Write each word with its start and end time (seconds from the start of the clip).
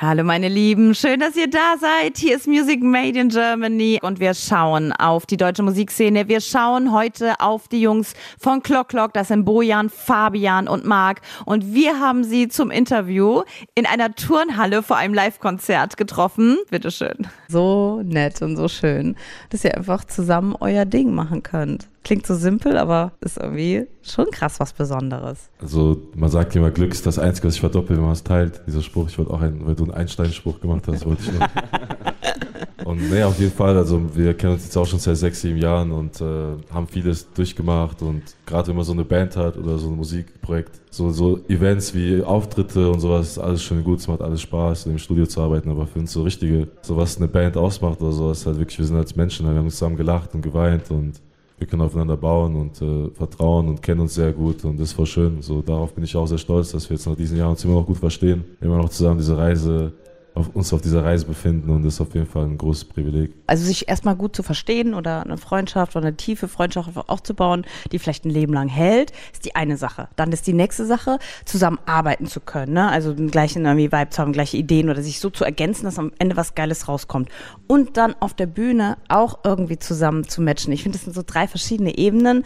Hallo 0.00 0.22
meine 0.22 0.46
Lieben, 0.46 0.94
schön, 0.94 1.18
dass 1.18 1.34
ihr 1.34 1.50
da 1.50 1.74
seid. 1.76 2.18
Hier 2.18 2.36
ist 2.36 2.46
Music 2.46 2.84
Made 2.84 3.18
in 3.18 3.30
Germany 3.30 3.98
und 4.00 4.20
wir 4.20 4.32
schauen 4.32 4.92
auf 4.92 5.26
die 5.26 5.36
deutsche 5.36 5.64
Musikszene. 5.64 6.28
Wir 6.28 6.40
schauen 6.40 6.92
heute 6.92 7.40
auf 7.40 7.66
die 7.66 7.80
Jungs 7.80 8.14
von 8.38 8.62
Clock 8.62 8.90
Clock, 8.90 9.12
das 9.12 9.26
sind 9.26 9.44
Bojan, 9.44 9.90
Fabian 9.90 10.68
und 10.68 10.84
Marc 10.84 11.22
und 11.46 11.74
wir 11.74 11.98
haben 11.98 12.22
sie 12.22 12.46
zum 12.46 12.70
Interview 12.70 13.42
in 13.74 13.86
einer 13.86 14.14
Turnhalle 14.14 14.84
vor 14.84 14.98
einem 14.98 15.14
Live-Konzert 15.14 15.96
getroffen. 15.96 16.58
Bitteschön. 16.70 17.26
So 17.48 18.00
nett 18.04 18.40
und 18.40 18.56
so 18.56 18.68
schön, 18.68 19.16
dass 19.50 19.64
ihr 19.64 19.76
einfach 19.76 20.04
zusammen 20.04 20.54
euer 20.60 20.84
Ding 20.84 21.12
machen 21.12 21.42
könnt. 21.42 21.88
Klingt 22.04 22.26
so 22.26 22.34
simpel, 22.34 22.78
aber 22.78 23.12
ist 23.20 23.38
irgendwie 23.38 23.86
schon 24.02 24.30
krass 24.30 24.60
was 24.60 24.72
Besonderes. 24.72 25.50
Also 25.60 26.00
man 26.14 26.30
sagt 26.30 26.54
immer, 26.56 26.70
Glück 26.70 26.92
ist 26.92 27.06
das 27.06 27.18
Einzige, 27.18 27.48
was 27.48 27.54
sich 27.54 27.60
verdoppelt, 27.60 27.98
wenn 27.98 28.04
man 28.04 28.12
es 28.12 28.24
teilt. 28.24 28.62
Dieser 28.66 28.82
Spruch, 28.82 29.08
ich 29.08 29.18
wollte 29.18 29.32
auch 29.32 29.40
einen, 29.40 29.66
weil 29.66 29.74
du 29.74 29.84
einen 29.84 29.92
Einstein-Spruch 29.92 30.60
gemacht 30.60 30.84
hast, 30.86 31.04
wollte 31.04 31.22
ich 31.22 31.32
noch. 31.32 31.48
und 32.84 33.10
nee, 33.10 33.22
auf 33.22 33.38
jeden 33.38 33.52
Fall, 33.52 33.76
also 33.76 34.00
wir 34.14 34.34
kennen 34.34 34.54
uns 34.54 34.64
jetzt 34.64 34.76
auch 34.76 34.86
schon 34.86 34.98
seit 34.98 35.16
sechs, 35.16 35.42
sieben 35.42 35.58
Jahren 35.58 35.92
und 35.92 36.20
äh, 36.20 36.56
haben 36.72 36.86
vieles 36.86 37.30
durchgemacht 37.32 38.00
und 38.00 38.22
gerade 38.46 38.68
wenn 38.68 38.76
man 38.76 38.84
so 38.84 38.92
eine 38.92 39.04
Band 39.04 39.36
hat 39.36 39.58
oder 39.58 39.76
so 39.78 39.88
ein 39.88 39.96
Musikprojekt, 39.96 40.80
so, 40.90 41.10
so 41.10 41.40
Events 41.48 41.94
wie 41.94 42.22
Auftritte 42.22 42.90
und 42.90 43.00
sowas, 43.00 43.32
ist 43.32 43.38
alles 43.38 43.62
schön 43.62 43.84
gut, 43.84 43.98
es 43.98 44.08
macht 44.08 44.22
alles 44.22 44.40
Spaß, 44.40 44.86
im 44.86 44.98
Studio 44.98 45.26
zu 45.26 45.42
arbeiten, 45.42 45.70
aber 45.70 45.86
für 45.86 45.98
uns 45.98 46.12
so 46.12 46.22
richtige, 46.22 46.68
so 46.80 46.96
was 46.96 47.18
eine 47.18 47.28
Band 47.28 47.56
ausmacht 47.56 48.00
oder 48.00 48.12
sowas, 48.12 48.46
halt 48.46 48.58
wirklich, 48.58 48.78
wir 48.78 48.86
sind 48.86 48.96
als 48.96 49.14
Menschen, 49.16 49.46
wir 49.46 49.54
haben 49.54 49.68
zusammen 49.68 49.96
gelacht 49.96 50.34
und 50.34 50.40
geweint 50.40 50.90
und 50.90 51.20
wir 51.58 51.66
können 51.66 51.82
aufeinander 51.82 52.16
bauen 52.16 52.54
und 52.56 52.80
äh, 52.80 53.10
vertrauen 53.14 53.68
und 53.68 53.82
kennen 53.82 54.00
uns 54.00 54.14
sehr 54.14 54.32
gut 54.32 54.64
und 54.64 54.78
das 54.78 54.92
voll 54.92 55.06
schön. 55.06 55.42
So 55.42 55.60
darauf 55.60 55.92
bin 55.94 56.04
ich 56.04 56.16
auch 56.16 56.26
sehr 56.26 56.38
stolz, 56.38 56.72
dass 56.72 56.88
wir 56.88 56.96
jetzt 56.96 57.06
nach 57.06 57.16
diesen 57.16 57.36
Jahren 57.36 57.50
uns 57.50 57.64
immer 57.64 57.74
noch 57.74 57.86
gut 57.86 57.98
verstehen, 57.98 58.44
immer 58.60 58.76
noch 58.76 58.88
zusammen 58.88 59.18
diese 59.18 59.36
Reise 59.36 59.92
auf 60.38 60.54
uns 60.54 60.72
auf 60.72 60.80
dieser 60.80 61.04
Reise 61.04 61.26
befinden 61.26 61.70
und 61.70 61.84
das 61.84 61.94
ist 61.94 62.00
auf 62.00 62.14
jeden 62.14 62.26
Fall 62.26 62.44
ein 62.44 62.58
großes 62.58 62.86
Privileg. 62.86 63.32
Also 63.46 63.64
sich 63.64 63.88
erstmal 63.88 64.16
gut 64.16 64.34
zu 64.34 64.42
verstehen 64.42 64.94
oder 64.94 65.22
eine 65.22 65.36
Freundschaft 65.36 65.96
oder 65.96 66.06
eine 66.06 66.16
tiefe 66.16 66.48
Freundschaft 66.48 66.90
aufzubauen, 67.08 67.66
die 67.92 67.98
vielleicht 67.98 68.24
ein 68.24 68.30
Leben 68.30 68.52
lang 68.52 68.68
hält, 68.68 69.12
ist 69.32 69.44
die 69.44 69.56
eine 69.56 69.76
Sache. 69.76 70.08
Dann 70.16 70.32
ist 70.32 70.46
die 70.46 70.52
nächste 70.52 70.86
Sache, 70.86 71.18
zusammen 71.44 71.78
arbeiten 71.86 72.26
zu 72.26 72.40
können, 72.40 72.74
ne? 72.74 72.88
also 72.88 73.12
den 73.12 73.30
gleichen 73.30 73.64
irgendwie 73.64 73.92
Vibe 73.92 74.10
zu 74.10 74.22
haben, 74.22 74.32
gleiche 74.32 74.56
Ideen 74.56 74.90
oder 74.90 75.02
sich 75.02 75.20
so 75.20 75.30
zu 75.30 75.44
ergänzen, 75.44 75.84
dass 75.84 75.98
am 75.98 76.12
Ende 76.18 76.36
was 76.36 76.54
Geiles 76.54 76.88
rauskommt. 76.88 77.28
Und 77.66 77.96
dann 77.96 78.14
auf 78.20 78.34
der 78.34 78.46
Bühne 78.46 78.96
auch 79.08 79.40
irgendwie 79.44 79.78
zusammen 79.78 80.28
zu 80.28 80.40
matchen. 80.40 80.72
Ich 80.72 80.82
finde, 80.82 80.96
das 80.96 81.04
sind 81.04 81.14
so 81.14 81.22
drei 81.26 81.48
verschiedene 81.48 81.98
Ebenen, 81.98 82.44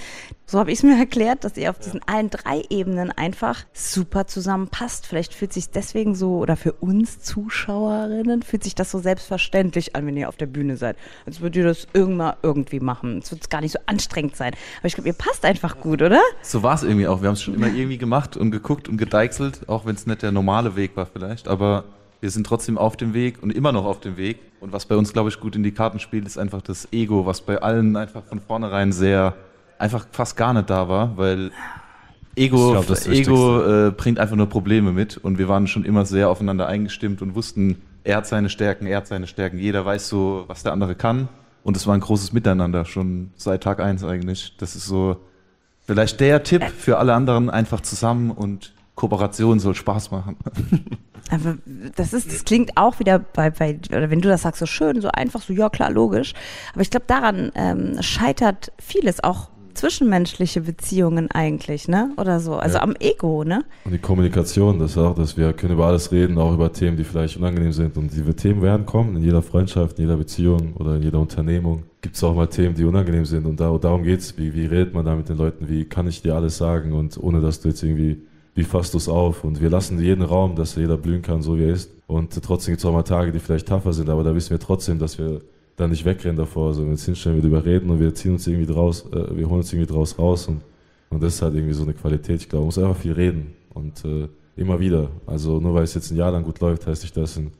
so 0.52 0.58
habe 0.58 0.70
ich 0.70 0.78
es 0.78 0.82
mir 0.82 0.98
erklärt, 0.98 1.44
dass 1.44 1.56
ihr 1.56 1.70
auf 1.70 1.78
diesen 1.78 2.00
allen 2.06 2.28
drei 2.28 2.62
Ebenen 2.68 3.10
einfach 3.10 3.64
super 3.72 4.26
zusammenpasst. 4.26 5.06
Vielleicht 5.06 5.34
fühlt 5.34 5.52
sich 5.52 5.70
deswegen 5.70 6.14
so, 6.14 6.36
oder 6.36 6.56
für 6.56 6.72
uns 6.72 7.20
Zuschauerinnen, 7.82 8.42
fühlt 8.42 8.62
sich 8.62 8.74
das 8.74 8.90
so 8.90 8.98
selbstverständlich 8.98 9.96
an, 9.96 10.06
wenn 10.06 10.16
ihr 10.16 10.28
auf 10.28 10.36
der 10.36 10.46
Bühne 10.46 10.76
seid. 10.76 10.96
Als 11.26 11.40
würdet 11.40 11.56
ihr 11.56 11.64
das 11.64 11.86
irgendwann 11.92 12.34
irgendwie 12.42 12.80
machen. 12.80 13.18
Es 13.18 13.30
wird 13.30 13.48
gar 13.50 13.60
nicht 13.60 13.72
so 13.72 13.78
anstrengend 13.86 14.36
sein. 14.36 14.52
Aber 14.78 14.86
ich 14.86 14.94
glaube, 14.94 15.08
ihr 15.08 15.14
passt 15.14 15.44
einfach 15.44 15.80
gut, 15.80 16.02
oder? 16.02 16.20
So 16.42 16.62
war 16.62 16.74
es 16.74 16.82
irgendwie 16.82 17.08
auch. 17.08 17.20
Wir 17.22 17.28
haben 17.28 17.34
es 17.34 17.42
schon 17.42 17.54
immer 17.54 17.68
irgendwie 17.68 17.98
gemacht 17.98 18.36
und 18.36 18.50
geguckt 18.50 18.88
und 18.88 18.96
gedeichselt, 18.96 19.68
auch 19.68 19.84
wenn 19.86 19.94
es 19.94 20.06
nicht 20.06 20.22
der 20.22 20.32
normale 20.32 20.76
Weg 20.76 20.96
war 20.96 21.06
vielleicht. 21.06 21.48
Aber 21.48 21.84
wir 22.20 22.30
sind 22.30 22.46
trotzdem 22.46 22.78
auf 22.78 22.96
dem 22.96 23.14
Weg 23.14 23.42
und 23.42 23.50
immer 23.50 23.72
noch 23.72 23.84
auf 23.84 24.00
dem 24.00 24.16
Weg. 24.16 24.38
Und 24.60 24.72
was 24.72 24.86
bei 24.86 24.96
uns, 24.96 25.12
glaube 25.12 25.28
ich, 25.28 25.40
gut 25.40 25.56
in 25.56 25.62
die 25.62 25.72
Karten 25.72 25.98
spielt, 25.98 26.26
ist 26.26 26.38
einfach 26.38 26.62
das 26.62 26.88
Ego, 26.92 27.26
was 27.26 27.40
bei 27.40 27.60
allen 27.60 27.96
einfach 27.96 28.24
von 28.24 28.40
vornherein 28.40 28.92
sehr 28.92 29.34
einfach 29.78 30.06
fast 30.12 30.36
gar 30.36 30.52
nicht 30.54 30.70
da 30.70 30.88
war, 30.88 31.16
weil 31.16 31.50
Ego, 32.34 32.72
glaub, 32.72 33.06
Ego 33.06 33.62
äh, 33.62 33.90
bringt 33.90 34.18
einfach 34.18 34.36
nur 34.36 34.48
Probleme 34.48 34.92
mit 34.92 35.18
und 35.18 35.38
wir 35.38 35.48
waren 35.48 35.66
schon 35.66 35.84
immer 35.84 36.06
sehr 36.06 36.30
aufeinander 36.30 36.66
eingestimmt 36.66 37.20
und 37.20 37.34
wussten, 37.34 37.82
er 38.04 38.16
hat 38.16 38.26
seine 38.26 38.48
Stärken, 38.48 38.86
er 38.86 38.98
hat 38.98 39.06
seine 39.06 39.26
Stärken, 39.26 39.58
jeder 39.58 39.84
weiß 39.84 40.08
so, 40.08 40.44
was 40.46 40.62
der 40.62 40.72
andere 40.72 40.94
kann 40.94 41.28
und 41.62 41.76
es 41.76 41.86
war 41.86 41.94
ein 41.94 42.00
großes 42.00 42.32
Miteinander, 42.32 42.84
schon 42.84 43.30
seit 43.36 43.62
Tag 43.62 43.80
eins 43.80 44.02
eigentlich. 44.02 44.56
Das 44.58 44.74
ist 44.74 44.86
so 44.86 45.16
vielleicht 45.86 46.20
der 46.20 46.42
Tipp 46.42 46.62
für 46.62 46.98
alle 46.98 47.14
anderen, 47.14 47.50
einfach 47.50 47.80
zusammen 47.80 48.30
und 48.30 48.72
Kooperation 48.94 49.58
soll 49.58 49.74
Spaß 49.74 50.10
machen. 50.10 50.36
Aber 51.30 51.56
das 51.96 52.12
ist, 52.12 52.30
das 52.32 52.44
klingt 52.44 52.76
auch 52.76 52.98
wieder 52.98 53.18
bei, 53.18 53.50
bei, 53.50 53.78
oder 53.90 54.10
wenn 54.10 54.20
du 54.20 54.28
das 54.28 54.42
sagst, 54.42 54.58
so 54.58 54.66
schön, 54.66 55.00
so 55.00 55.08
einfach, 55.08 55.40
so 55.40 55.52
ja 55.52 55.70
klar, 55.70 55.90
logisch. 55.90 56.34
Aber 56.72 56.82
ich 56.82 56.90
glaube, 56.90 57.06
daran 57.06 57.52
ähm, 57.54 58.02
scheitert 58.02 58.72
vieles 58.78 59.22
auch 59.24 59.48
zwischenmenschliche 59.74 60.60
Beziehungen 60.60 61.30
eigentlich, 61.30 61.88
ne? 61.88 62.12
Oder 62.16 62.40
so. 62.40 62.54
Also 62.54 62.76
ja. 62.76 62.82
am 62.82 62.94
Ego, 62.98 63.44
ne? 63.44 63.64
Und 63.84 63.92
die 63.92 63.98
Kommunikation, 63.98 64.78
das 64.78 64.92
ist 64.92 64.98
auch, 64.98 65.14
dass 65.14 65.36
wir 65.36 65.52
können 65.52 65.74
über 65.74 65.86
alles 65.86 66.12
reden, 66.12 66.38
auch 66.38 66.54
über 66.54 66.72
Themen, 66.72 66.96
die 66.96 67.04
vielleicht 67.04 67.36
unangenehm 67.36 67.72
sind. 67.72 67.96
Und 67.96 68.12
diese 68.12 68.34
Themen 68.34 68.62
werden 68.62 68.86
kommen 68.86 69.16
in 69.16 69.22
jeder 69.22 69.42
Freundschaft, 69.42 69.98
in 69.98 70.04
jeder 70.04 70.16
Beziehung 70.16 70.74
oder 70.74 70.96
in 70.96 71.02
jeder 71.02 71.18
Unternehmung. 71.18 71.84
Gibt 72.00 72.16
es 72.16 72.24
auch 72.24 72.34
mal 72.34 72.46
Themen, 72.46 72.74
die 72.74 72.84
unangenehm 72.84 73.24
sind. 73.24 73.46
Und 73.46 73.60
da, 73.60 73.76
darum 73.78 74.02
geht 74.02 74.20
es. 74.20 74.36
Wie, 74.38 74.54
wie 74.54 74.66
redet 74.66 74.94
man 74.94 75.04
da 75.04 75.14
mit 75.14 75.28
den 75.28 75.36
Leuten? 75.36 75.68
Wie 75.68 75.84
kann 75.84 76.08
ich 76.08 76.22
dir 76.22 76.34
alles 76.34 76.58
sagen? 76.58 76.92
Und 76.92 77.16
ohne 77.18 77.40
dass 77.40 77.60
du 77.60 77.68
jetzt 77.68 77.82
irgendwie, 77.82 78.22
wie 78.54 78.64
fasst 78.64 78.94
du 78.94 78.98
es 78.98 79.08
auf? 79.08 79.44
Und 79.44 79.60
wir 79.60 79.70
lassen 79.70 80.00
jeden 80.00 80.22
Raum, 80.22 80.56
dass 80.56 80.76
jeder 80.76 80.96
blühen 80.96 81.22
kann, 81.22 81.42
so 81.42 81.58
wie 81.58 81.64
er 81.64 81.72
ist. 81.72 81.90
Und 82.06 82.32
trotzdem 82.42 82.72
gibt 82.72 82.80
es 82.80 82.84
auch 82.84 82.92
mal 82.92 83.02
Tage, 83.02 83.32
die 83.32 83.38
vielleicht 83.38 83.68
tougher 83.68 83.92
sind. 83.92 84.08
Aber 84.08 84.24
da 84.24 84.34
wissen 84.34 84.50
wir 84.50 84.58
trotzdem, 84.58 84.98
dass 84.98 85.18
wir 85.18 85.40
da 85.82 85.88
nicht 85.88 86.04
wegrennen 86.04 86.36
davor, 86.36 86.72
sondern 86.74 86.92
uns 86.92 87.04
hinstellen, 87.04 87.42
wir 87.42 87.48
überreden 87.48 87.90
und 87.90 88.00
wir 88.00 88.14
ziehen 88.14 88.32
uns 88.32 88.46
irgendwie 88.46 88.72
draus, 88.72 89.04
äh, 89.12 89.36
wir 89.36 89.48
holen 89.48 89.60
uns 89.60 89.72
irgendwie 89.72 89.92
draus 89.92 90.18
raus 90.18 90.46
und, 90.48 90.62
und 91.10 91.22
das 91.22 91.34
ist 91.34 91.42
halt 91.42 91.54
irgendwie 91.54 91.74
so 91.74 91.82
eine 91.82 91.92
Qualität. 91.92 92.40
Ich 92.40 92.48
glaube, 92.48 92.62
man 92.62 92.66
muss 92.66 92.78
einfach 92.78 92.96
viel 92.96 93.12
reden 93.12 93.54
und 93.74 94.04
äh, 94.04 94.28
immer 94.56 94.80
wieder. 94.80 95.10
Also 95.26 95.60
nur 95.60 95.74
weil 95.74 95.84
es 95.84 95.94
jetzt 95.94 96.10
ein 96.10 96.16
Jahr 96.16 96.30
lang 96.30 96.44
gut 96.44 96.60
läuft, 96.60 96.86
heißt 96.86 97.02
nicht, 97.02 97.16
dass 97.16 97.36
in, 97.36 97.50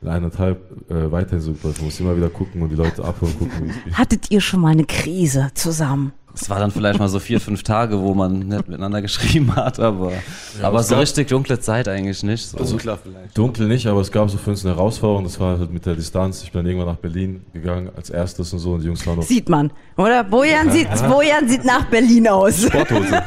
in 0.00 0.08
eineinhalb 0.08 0.90
äh, 0.90 1.10
weiterhin 1.10 1.40
so 1.40 1.50
läuft. 1.62 1.78
Man 1.78 1.86
muss 1.86 2.00
immer 2.00 2.16
wieder 2.16 2.28
gucken 2.28 2.62
und 2.62 2.70
die 2.70 2.76
Leute 2.76 3.04
abholen, 3.04 3.36
gucken, 3.38 3.64
wie 3.64 3.70
es 3.70 3.84
geht. 3.84 3.98
Hattet 3.98 4.30
ihr 4.30 4.40
schon 4.40 4.60
mal 4.60 4.70
eine 4.70 4.84
Krise 4.84 5.50
zusammen? 5.54 6.12
Es 6.34 6.48
war 6.48 6.58
dann 6.58 6.70
vielleicht 6.70 6.98
mal 6.98 7.08
so 7.08 7.18
vier, 7.18 7.40
fünf 7.40 7.62
Tage, 7.62 8.00
wo 8.00 8.14
man 8.14 8.40
nicht 8.40 8.68
miteinander 8.68 9.02
geschrieben 9.02 9.54
hat, 9.56 9.80
aber, 9.80 10.12
ja, 10.12 10.18
aber 10.62 10.82
so 10.82 10.96
richtig 10.96 11.28
dunkle 11.28 11.58
Zeit 11.58 11.88
eigentlich 11.88 12.22
nicht. 12.22 12.50
So. 12.50 12.58
Also 12.58 12.76
klar 12.76 12.98
vielleicht. 13.02 13.36
Dunkel 13.36 13.68
nicht, 13.68 13.86
aber 13.86 14.00
es 14.00 14.10
gab 14.10 14.30
so 14.30 14.38
für 14.38 14.50
uns 14.50 14.64
eine 14.64 14.74
Herausforderung, 14.74 15.24
das 15.24 15.38
war 15.40 15.58
halt 15.58 15.72
mit 15.72 15.86
der 15.86 15.94
Distanz. 15.94 16.42
Ich 16.42 16.52
bin 16.52 16.60
dann 16.60 16.66
irgendwann 16.66 16.94
nach 16.94 17.00
Berlin 17.00 17.42
gegangen 17.52 17.90
als 17.96 18.10
erstes 18.10 18.52
und 18.52 18.58
so 18.58 18.72
und 18.72 18.80
die 18.80 18.86
Jungs 18.86 19.06
waren 19.06 19.16
noch. 19.16 19.24
Sieht 19.24 19.48
man, 19.48 19.72
oder? 19.96 20.24
Bojan, 20.24 20.68
ja. 20.68 20.72
sieht, 20.72 20.88
Bojan 21.08 21.48
sieht 21.48 21.64
nach 21.64 21.84
Berlin 21.86 22.28
aus. 22.28 22.62
Sporthose. 22.62 23.22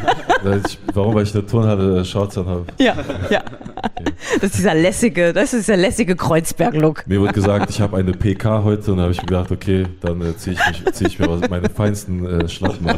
warum? 0.94 1.16
Weil 1.16 1.24
ich 1.24 1.34
eine 1.34 1.46
Turnhalle 1.46 2.02
äh, 2.02 2.06
Shorts 2.06 2.38
an 2.38 2.46
habe. 2.46 2.66
Ja, 2.80 2.96
ja. 3.30 3.44
Okay. 3.78 4.13
Das 4.36 4.44
ist 4.44 4.58
dieser 4.58 4.75
lässige, 4.75 5.34
das 5.34 5.53
ist 5.53 5.68
dieser 5.68 5.78
lässige 5.78 6.16
Kreuzberg-Look. 6.16 7.08
Mir 7.08 7.22
wurde 7.22 7.34
gesagt, 7.34 7.69
ich 7.69 7.81
habe 7.81 7.97
eine 7.97 8.12
PK 8.12 8.63
heute 8.63 8.92
und 8.92 8.97
da 8.97 9.03
habe 9.03 9.13
ich 9.13 9.22
mir 9.22 9.28
gedacht, 9.28 9.52
okay, 9.52 9.86
dann 10.02 10.22
äh, 10.22 10.36
ziehe 10.38 10.56
ich, 10.56 10.94
zieh 10.94 11.08
ich 11.08 11.19
mir 11.19 11.28
meine 11.50 11.69
feinsten 11.69 12.25
äh, 12.25 12.47
Schlappen 12.47 12.90
an. 12.90 12.93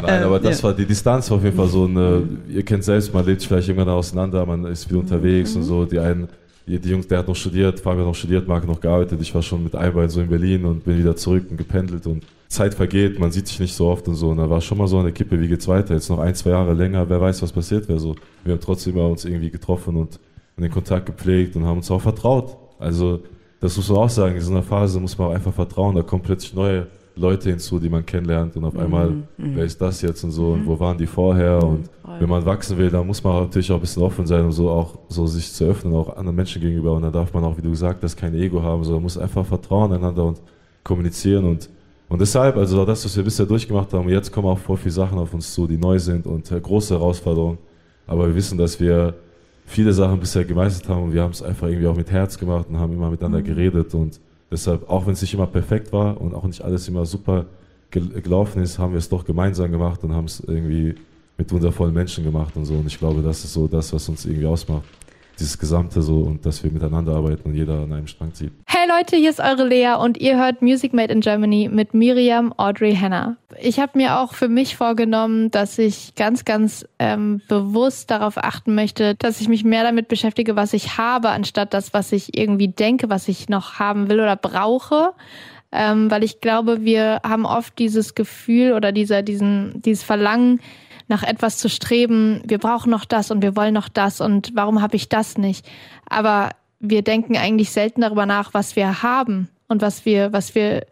Nein, 0.00 0.22
aber 0.22 0.38
das 0.40 0.58
ja. 0.58 0.64
war 0.64 0.74
die 0.74 0.86
Distanz 0.86 1.30
war 1.30 1.38
auf 1.38 1.44
jeden 1.44 1.56
Fall 1.56 1.68
so 1.68 1.84
eine, 1.84 2.22
ihr 2.48 2.64
kennt 2.64 2.84
selbst, 2.84 3.12
man 3.12 3.24
lebt 3.24 3.42
vielleicht 3.42 3.68
irgendwann 3.68 3.88
auseinander, 3.88 4.44
man 4.46 4.64
ist 4.66 4.84
viel 4.84 4.96
unterwegs 4.96 5.54
mhm. 5.54 5.60
und 5.60 5.66
so. 5.66 5.84
Die 5.84 5.98
einen, 5.98 6.28
die, 6.66 6.78
die, 6.78 6.90
Jungs, 6.90 7.08
der 7.08 7.18
hat 7.18 7.28
noch 7.28 7.36
studiert, 7.36 7.80
Fabian 7.80 8.00
hat 8.00 8.06
noch 8.06 8.14
studiert, 8.14 8.48
Marc 8.48 8.66
noch 8.66 8.80
gearbeitet. 8.80 9.20
Ich 9.20 9.34
war 9.34 9.42
schon 9.42 9.64
mit 9.64 9.74
Einbein 9.74 10.08
so 10.08 10.20
in 10.20 10.28
Berlin 10.28 10.64
und 10.64 10.84
bin 10.84 10.98
wieder 10.98 11.16
zurück 11.16 11.46
und 11.50 11.56
gependelt 11.56 12.06
und 12.06 12.24
Zeit 12.48 12.74
vergeht, 12.74 13.18
man 13.18 13.32
sieht 13.32 13.48
sich 13.48 13.58
nicht 13.60 13.74
so 13.74 13.88
oft 13.88 14.06
und 14.08 14.14
so. 14.14 14.28
Und 14.28 14.36
da 14.36 14.48
war 14.48 14.60
schon 14.60 14.78
mal 14.78 14.86
so 14.86 14.98
eine 14.98 15.12
Kippe, 15.12 15.40
wie 15.40 15.48
geht's 15.48 15.66
weiter? 15.68 15.94
Jetzt 15.94 16.10
noch 16.10 16.18
ein, 16.18 16.34
zwei 16.34 16.50
Jahre 16.50 16.74
länger, 16.74 17.08
wer 17.08 17.20
weiß, 17.20 17.42
was 17.42 17.52
passiert 17.52 17.88
wäre 17.88 17.98
so. 17.98 18.14
Wir 18.44 18.52
haben 18.52 18.60
trotzdem 18.60 18.94
immer 18.94 19.08
uns 19.08 19.24
irgendwie 19.24 19.50
getroffen 19.50 19.96
und 19.96 20.18
den 20.58 20.70
Kontakt 20.70 21.06
gepflegt 21.06 21.56
und 21.56 21.64
haben 21.64 21.78
uns 21.78 21.90
auch 21.90 22.00
vertraut. 22.00 22.56
Also, 22.78 23.20
das 23.60 23.76
muss 23.76 23.88
man 23.88 23.98
auch 23.98 24.10
sagen, 24.10 24.36
in 24.36 24.42
so 24.42 24.50
einer 24.50 24.62
Phase 24.62 25.00
muss 25.00 25.16
man 25.16 25.28
auch 25.28 25.34
einfach 25.34 25.52
vertrauen, 25.52 25.96
da 25.96 26.02
kommen 26.02 26.22
plötzlich 26.22 26.54
neue 26.54 26.86
Leute 27.14 27.50
hinzu, 27.50 27.78
die 27.78 27.88
man 27.88 28.06
kennenlernt 28.06 28.56
und 28.56 28.64
auf 28.64 28.76
einmal, 28.76 29.10
mhm. 29.10 29.24
mhm. 29.36 29.56
wer 29.56 29.64
ist 29.64 29.80
das 29.80 30.00
jetzt 30.02 30.24
und 30.24 30.30
so 30.30 30.52
und 30.52 30.66
wo 30.66 30.78
waren 30.80 30.96
die 30.96 31.06
vorher 31.06 31.62
mhm. 31.62 31.70
und 31.70 31.90
wenn 32.18 32.28
man 32.28 32.44
wachsen 32.44 32.78
will, 32.78 32.90
dann 32.90 33.06
muss 33.06 33.22
man 33.22 33.44
natürlich 33.44 33.70
auch 33.70 33.76
ein 33.76 33.80
bisschen 33.80 34.02
offen 34.02 34.26
sein, 34.26 34.44
um 34.44 34.52
so 34.52 34.70
auch 34.70 34.98
so 35.08 35.26
sich 35.26 35.52
zu 35.52 35.64
öffnen, 35.64 35.94
auch 35.94 36.16
anderen 36.16 36.36
Menschen 36.36 36.62
gegenüber 36.62 36.92
und 36.92 37.02
dann 37.02 37.12
darf 37.12 37.32
man 37.32 37.44
auch, 37.44 37.56
wie 37.56 37.62
du 37.62 37.70
gesagt 37.70 38.02
hast, 38.02 38.16
kein 38.16 38.34
Ego 38.34 38.62
haben, 38.62 38.82
sondern 38.84 39.02
muss 39.02 39.18
einfach 39.18 39.44
vertrauen 39.44 39.92
einander 39.92 40.24
und 40.24 40.40
kommunizieren 40.82 41.44
und 41.44 41.68
und 42.08 42.20
deshalb, 42.20 42.58
also 42.58 42.84
das, 42.84 43.02
was 43.06 43.16
wir 43.16 43.24
bisher 43.24 43.46
durchgemacht 43.46 43.90
haben, 43.94 44.06
jetzt 44.10 44.30
kommen 44.30 44.46
auch 44.46 44.58
vor 44.58 44.76
viele 44.76 44.90
Sachen 44.90 45.18
auf 45.18 45.32
uns 45.32 45.54
zu, 45.54 45.66
die 45.66 45.78
neu 45.78 45.98
sind 45.98 46.26
und 46.26 46.50
äh, 46.50 46.60
große 46.60 46.92
Herausforderungen. 46.92 47.56
Aber 48.06 48.26
wir 48.26 48.34
wissen, 48.34 48.58
dass 48.58 48.78
wir 48.78 49.14
viele 49.64 49.94
Sachen 49.94 50.20
bisher 50.20 50.44
gemeistert 50.44 50.90
haben 50.90 51.04
und 51.04 51.14
wir 51.14 51.22
haben 51.22 51.30
es 51.30 51.42
einfach 51.42 51.68
irgendwie 51.68 51.86
auch 51.86 51.96
mit 51.96 52.10
Herz 52.10 52.36
gemacht 52.36 52.66
und 52.68 52.78
haben 52.78 52.92
immer 52.92 53.08
miteinander 53.08 53.38
mhm. 53.38 53.44
geredet 53.44 53.94
und 53.94 54.20
Deshalb, 54.52 54.88
auch 54.88 55.06
wenn 55.06 55.14
es 55.14 55.22
nicht 55.22 55.32
immer 55.32 55.46
perfekt 55.46 55.92
war 55.92 56.20
und 56.20 56.34
auch 56.34 56.44
nicht 56.44 56.62
alles 56.62 56.86
immer 56.86 57.06
super 57.06 57.46
gelaufen 57.90 58.62
ist, 58.62 58.78
haben 58.78 58.92
wir 58.92 58.98
es 58.98 59.08
doch 59.08 59.24
gemeinsam 59.24 59.70
gemacht 59.70 60.04
und 60.04 60.12
haben 60.12 60.26
es 60.26 60.40
irgendwie 60.40 60.94
mit 61.38 61.50
wundervollen 61.50 61.94
Menschen 61.94 62.22
gemacht 62.22 62.54
und 62.56 62.66
so. 62.66 62.74
Und 62.74 62.86
ich 62.86 62.98
glaube, 62.98 63.22
das 63.22 63.44
ist 63.44 63.54
so 63.54 63.66
das, 63.66 63.92
was 63.92 64.08
uns 64.08 64.26
irgendwie 64.26 64.46
ausmacht. 64.46 64.84
Dieses 65.38 65.58
Gesamte 65.58 66.02
so 66.02 66.20
und 66.20 66.44
dass 66.44 66.62
wir 66.62 66.70
miteinander 66.70 67.16
arbeiten 67.16 67.48
und 67.48 67.54
jeder 67.54 67.80
an 67.80 67.92
einem 67.92 68.06
Strang 68.06 68.34
zieht. 68.34 68.52
Hey 68.66 68.81
Leute, 68.98 69.16
hier 69.16 69.30
ist 69.30 69.40
eure 69.40 69.66
Lea 69.66 69.94
und 69.98 70.18
ihr 70.18 70.36
hört 70.36 70.60
Music 70.60 70.92
Made 70.92 71.12
in 71.12 71.20
Germany 71.20 71.70
mit 71.72 71.94
Miriam 71.94 72.52
Audrey 72.58 72.94
Hanna. 72.94 73.36
Ich 73.58 73.80
habe 73.80 73.96
mir 73.96 74.18
auch 74.18 74.34
für 74.34 74.48
mich 74.48 74.76
vorgenommen, 74.76 75.50
dass 75.50 75.78
ich 75.78 76.14
ganz, 76.14 76.44
ganz 76.44 76.84
ähm, 76.98 77.40
bewusst 77.48 78.10
darauf 78.10 78.36
achten 78.36 78.74
möchte, 78.74 79.14
dass 79.14 79.40
ich 79.40 79.48
mich 79.48 79.64
mehr 79.64 79.82
damit 79.82 80.08
beschäftige, 80.08 80.56
was 80.56 80.74
ich 80.74 80.98
habe, 80.98 81.30
anstatt 81.30 81.72
das, 81.72 81.94
was 81.94 82.12
ich 82.12 82.36
irgendwie 82.36 82.68
denke, 82.68 83.08
was 83.08 83.28
ich 83.28 83.48
noch 83.48 83.78
haben 83.78 84.10
will 84.10 84.20
oder 84.20 84.36
brauche. 84.36 85.14
Ähm, 85.70 86.10
weil 86.10 86.22
ich 86.22 86.40
glaube, 86.40 86.82
wir 86.82 87.20
haben 87.24 87.46
oft 87.46 87.78
dieses 87.78 88.14
Gefühl 88.14 88.72
oder 88.72 88.92
dieser, 88.92 89.22
diesen, 89.22 89.80
dieses 89.80 90.02
Verlangen, 90.02 90.60
nach 91.08 91.22
etwas 91.22 91.58
zu 91.58 91.68
streben, 91.68 92.42
wir 92.46 92.58
brauchen 92.58 92.90
noch 92.90 93.04
das 93.04 93.30
und 93.30 93.42
wir 93.42 93.56
wollen 93.56 93.74
noch 93.74 93.88
das 93.88 94.20
und 94.20 94.52
warum 94.54 94.80
habe 94.80 94.96
ich 94.96 95.08
das 95.08 95.36
nicht? 95.36 95.66
Aber 96.08 96.50
wir 96.82 97.02
denken 97.02 97.36
eigentlich 97.36 97.70
selten 97.70 98.02
darüber 98.02 98.26
nach, 98.26 98.52
was 98.52 98.76
wir 98.76 99.02
haben 99.02 99.48
und 99.68 99.80
was 99.80 100.04
wir, 100.04 100.32
was 100.32 100.54
wir 100.54 100.84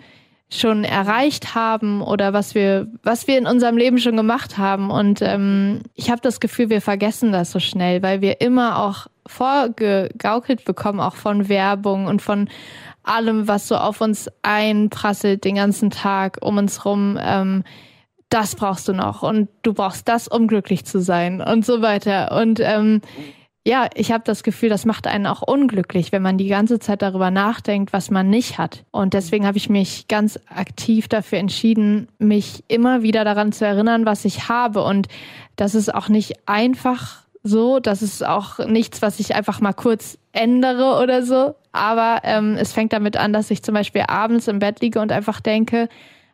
schon 0.53 0.85
erreicht 0.85 1.55
haben 1.55 2.03
oder 2.03 2.33
was 2.33 2.55
wir, 2.55 2.89
was 3.03 3.27
wir 3.27 3.39
in 3.39 3.47
unserem 3.47 3.77
Leben 3.77 3.99
schon 3.99 4.17
gemacht 4.17 4.59
haben. 4.59 4.91
Und 4.91 5.21
ähm, 5.23 5.83
ich 5.95 6.11
habe 6.11 6.21
das 6.23 6.41
Gefühl, 6.41 6.71
wir 6.71 6.81
vergessen 6.81 7.31
das 7.33 7.53
so 7.53 7.61
schnell, 7.61 8.03
weil 8.03 8.21
wir 8.21 8.41
immer 8.41 8.81
auch 8.81 9.07
vorgegaukelt 9.27 10.65
bekommen, 10.65 10.99
auch 10.99 11.15
von 11.15 11.49
Werbung 11.49 12.07
und 12.07 12.23
von 12.23 12.49
allem, 13.05 13.47
was 13.47 13.69
so 13.69 13.77
auf 13.77 14.01
uns 14.01 14.29
einprasselt 14.43 15.45
den 15.45 15.55
ganzen 15.57 15.91
Tag 15.91 16.39
um 16.41 16.59
uns 16.59 16.85
rum. 16.85 17.19
Ähm, 17.21 17.65
das 18.29 18.55
brauchst 18.55 18.89
du 18.89 18.93
noch 18.93 19.23
und 19.23 19.49
du 19.63 19.73
brauchst 19.73 20.09
das, 20.09 20.29
um 20.29 20.47
glücklich 20.47 20.85
zu 20.85 21.01
sein 21.01 21.41
und 21.41 21.65
so 21.65 21.83
weiter. 21.83 22.37
Und 22.41 22.61
ähm, 22.61 23.03
ja, 23.67 23.89
ich 23.95 24.11
habe 24.11 24.25
das 24.25 24.43
Gefühl, 24.43 24.71
das 24.71 24.87
macht 24.87 25.07
einen 25.07 25.27
auch 25.27 25.43
unglücklich, 25.43 26.13
wenn 26.13 26.23
man 26.23 26.39
die 26.39 26.49
ganze 26.49 26.79
Zeit 26.79 27.03
darüber 27.03 27.31
nachdenkt, 27.31 27.93
was 27.93 28.11
man 28.11 28.31
nicht 28.31 28.57
hat. 28.57 28.85
Und 28.91 29.13
deswegen 29.13 29.47
habe 29.47 29.59
ich 29.59 29.69
mich 29.69 30.09
ganz 30.09 30.41
aktiv 30.49 31.09
dafür 31.09 31.39
entschieden, 31.39 32.09
mich 32.19 32.65
immer 32.69 33.03
wieder 33.03 33.23
daran 33.25 33.53
zu 33.53 33.67
erinnern, 33.67 34.07
was 34.07 34.25
ich 34.25 34.49
habe. 34.49 34.83
Und 34.83 35.09
das 35.57 35.75
ist 35.75 35.95
auch 35.95 36.09
nicht 36.09 36.49
einfach 36.49 37.23
so, 37.43 37.81
das 37.81 38.01
ist 38.01 38.25
auch 38.25 38.59
nichts, 38.61 39.03
was 39.03 39.21
ich 39.21 39.35
einfach 39.35 39.61
mal 39.61 39.75
kurz 39.75 40.19
ändere 40.33 41.03
oder 41.03 41.23
so. 41.23 41.55
Aber 41.73 42.21
ähm, 42.25 42.57
es 42.59 42.73
fängt 42.73 42.95
damit 42.95 43.19
an, 43.19 43.35
dass 43.35 43.51
ich 43.51 43.63
zum 43.63 43.75
Beispiel 43.75 44.05
abends 44.09 44.49
im 44.49 44.59
Bett 44.59 44.81
liege 44.81 45.01
und 45.01 45.13
einfach 45.13 45.41
denke, 45.41 45.89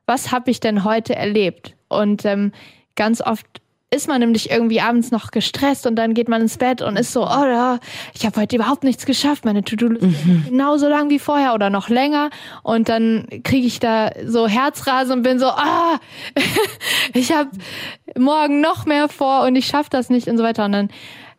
was 0.06 0.30
habe 0.30 0.52
ich 0.52 0.60
denn 0.60 0.84
heute 0.84 1.16
erlebt? 1.16 1.74
Und 1.88 2.24
ähm, 2.24 2.52
ganz 2.94 3.20
oft 3.20 3.46
ist 3.96 4.08
man 4.08 4.20
nämlich 4.20 4.50
irgendwie 4.50 4.80
abends 4.80 5.10
noch 5.10 5.30
gestresst 5.30 5.86
und 5.86 5.96
dann 5.96 6.14
geht 6.14 6.28
man 6.28 6.42
ins 6.42 6.58
Bett 6.58 6.82
und 6.82 6.96
ist 6.96 7.12
so, 7.12 7.24
oh 7.24 7.44
ja, 7.44 7.78
ich 8.14 8.26
habe 8.26 8.40
heute 8.40 8.56
überhaupt 8.56 8.84
nichts 8.84 9.06
geschafft, 9.06 9.44
meine 9.44 9.64
To-Do-Liste 9.64 10.06
mhm. 10.06 10.44
genauso 10.48 10.88
lang 10.88 11.10
wie 11.10 11.18
vorher 11.18 11.54
oder 11.54 11.70
noch 11.70 11.88
länger. 11.88 12.30
Und 12.62 12.88
dann 12.88 13.26
kriege 13.42 13.66
ich 13.66 13.80
da 13.80 14.10
so 14.24 14.46
Herzrasen 14.46 15.14
und 15.14 15.22
bin 15.22 15.38
so, 15.38 15.46
ah, 15.46 15.98
ich 17.14 17.32
habe 17.32 17.50
morgen 18.16 18.60
noch 18.60 18.86
mehr 18.86 19.08
vor 19.08 19.42
und 19.42 19.56
ich 19.56 19.66
schaffe 19.66 19.90
das 19.90 20.10
nicht 20.10 20.28
und 20.28 20.36
so 20.36 20.44
weiter. 20.44 20.66
Und 20.66 20.72
dann 20.72 20.90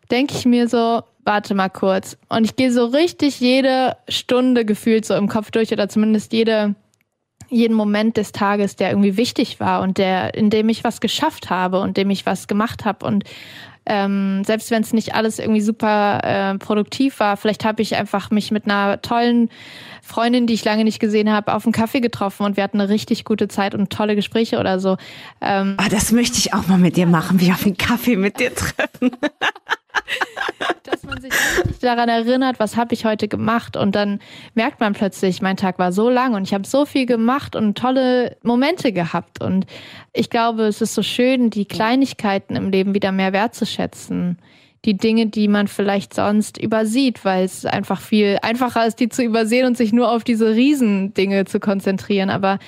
denke 0.09 0.33
ich 0.36 0.45
mir 0.45 0.68
so, 0.68 1.04
warte 1.24 1.54
mal 1.54 1.69
kurz. 1.69 2.18
Und 2.30 2.45
ich 2.45 2.56
gehe 2.56 2.71
so 2.71 2.86
richtig 2.86 3.39
jede 3.39 3.98
Stunde 4.09 4.65
gefühlt 4.65 5.06
so 5.06 5.13
im 5.13 5.27
Kopf 5.27 5.51
durch 5.51 5.71
oder 5.71 5.88
zumindest 5.89 6.33
jede 6.33 6.75
jeden 7.49 7.75
Moment 7.75 8.17
des 8.17 8.31
Tages, 8.31 8.75
der 8.75 8.89
irgendwie 8.89 9.17
wichtig 9.17 9.59
war 9.59 9.81
und 9.81 9.97
der, 9.97 10.33
in 10.33 10.49
dem 10.49 10.69
ich 10.69 10.83
was 10.83 11.01
geschafft 11.01 11.49
habe 11.49 11.79
und 11.79 11.97
dem 11.97 12.09
ich 12.09 12.25
was 12.25 12.47
gemacht 12.47 12.85
habe 12.85 13.05
und 13.05 13.23
ähm, 13.89 14.44
selbst 14.44 14.69
wenn 14.69 14.83
es 14.83 14.91
nicht 14.91 15.15
alles 15.15 15.39
irgendwie 15.39 15.61
super 15.61 16.19
äh, 16.23 16.57
produktiv 16.57 17.21
war, 17.21 17.38
vielleicht 17.38 17.63
habe 17.63 17.81
ich 17.81 17.95
einfach 17.95 18.31
mich 18.31 18.51
mit 18.51 18.65
einer 18.65 19.01
tollen 19.01 19.49
Freundin, 20.01 20.45
die 20.45 20.53
ich 20.53 20.65
lange 20.65 20.83
nicht 20.83 20.99
gesehen 20.99 21.31
habe, 21.31 21.53
auf 21.53 21.65
einen 21.65 21.71
Kaffee 21.71 22.01
getroffen 22.01 22.45
und 22.45 22.57
wir 22.57 22.63
hatten 22.63 22.81
eine 22.81 22.89
richtig 22.89 23.23
gute 23.23 23.47
Zeit 23.47 23.73
und 23.73 23.89
tolle 23.89 24.15
Gespräche 24.15 24.59
oder 24.59 24.79
so. 24.79 24.97
Ähm, 25.39 25.77
oh, 25.79 25.88
das 25.89 26.11
möchte 26.11 26.38
ich 26.38 26.53
auch 26.53 26.67
mal 26.67 26.77
mit 26.77 26.97
dir 26.97 27.07
machen, 27.07 27.39
wie 27.39 27.51
auf 27.51 27.65
einen 27.65 27.77
Kaffee 27.77 28.17
mit 28.17 28.39
dir 28.39 28.53
treffen. 28.53 29.11
dass 30.83 31.03
man 31.03 31.21
sich 31.21 31.31
daran 31.79 32.09
erinnert, 32.09 32.59
was 32.59 32.77
habe 32.77 32.94
ich 32.94 33.06
heute 33.06 33.27
gemacht 33.27 33.77
und 33.77 33.95
dann 33.95 34.19
merkt 34.56 34.79
man 34.79 34.94
plötzlich, 34.94 35.41
mein 35.41 35.57
Tag 35.57 35.79
war 35.79 35.91
so 35.91 36.09
lang 36.09 36.33
und 36.33 36.44
ich 36.44 36.53
habe 36.53 36.68
so 36.68 36.85
viel 36.85 37.06
gemacht 37.06 37.56
und 37.56 37.77
tolle 37.77 38.38
Momente 38.44 38.91
gehabt 38.91 39.41
und 39.41 39.65
ich 40.13 40.29
glaube, 40.29 40.63
es 40.63 40.81
ist 40.81 40.94
so 40.94 41.03
schön, 41.03 41.50
die 41.50 41.65
Kleinigkeiten 41.65 42.56
im 42.56 42.69
Leben 42.69 42.94
wieder 42.94 43.12
mehr 43.12 43.33
wertzuschätzen. 43.33 44.38
Die 44.85 44.95
Dinge, 44.95 45.25
die 45.25 45.47
man 45.47 45.68
vielleicht 45.68 46.13
sonst 46.13 46.57
übersieht, 46.57 47.25
weil 47.25 47.44
es 47.44 47.65
einfach 47.65 48.00
viel 48.00 48.38
einfacher 48.41 48.85
ist, 48.85 49.00
die 49.00 49.09
zu 49.09 49.23
übersehen 49.23 49.65
und 49.65 49.75
sich 49.75 49.91
nur 49.91 50.12
auf 50.12 50.23
diese 50.23 50.56
Riesendinge 50.56 51.45
zu 51.45 51.59
konzentrieren. 51.59 52.30
Aber 52.30 52.59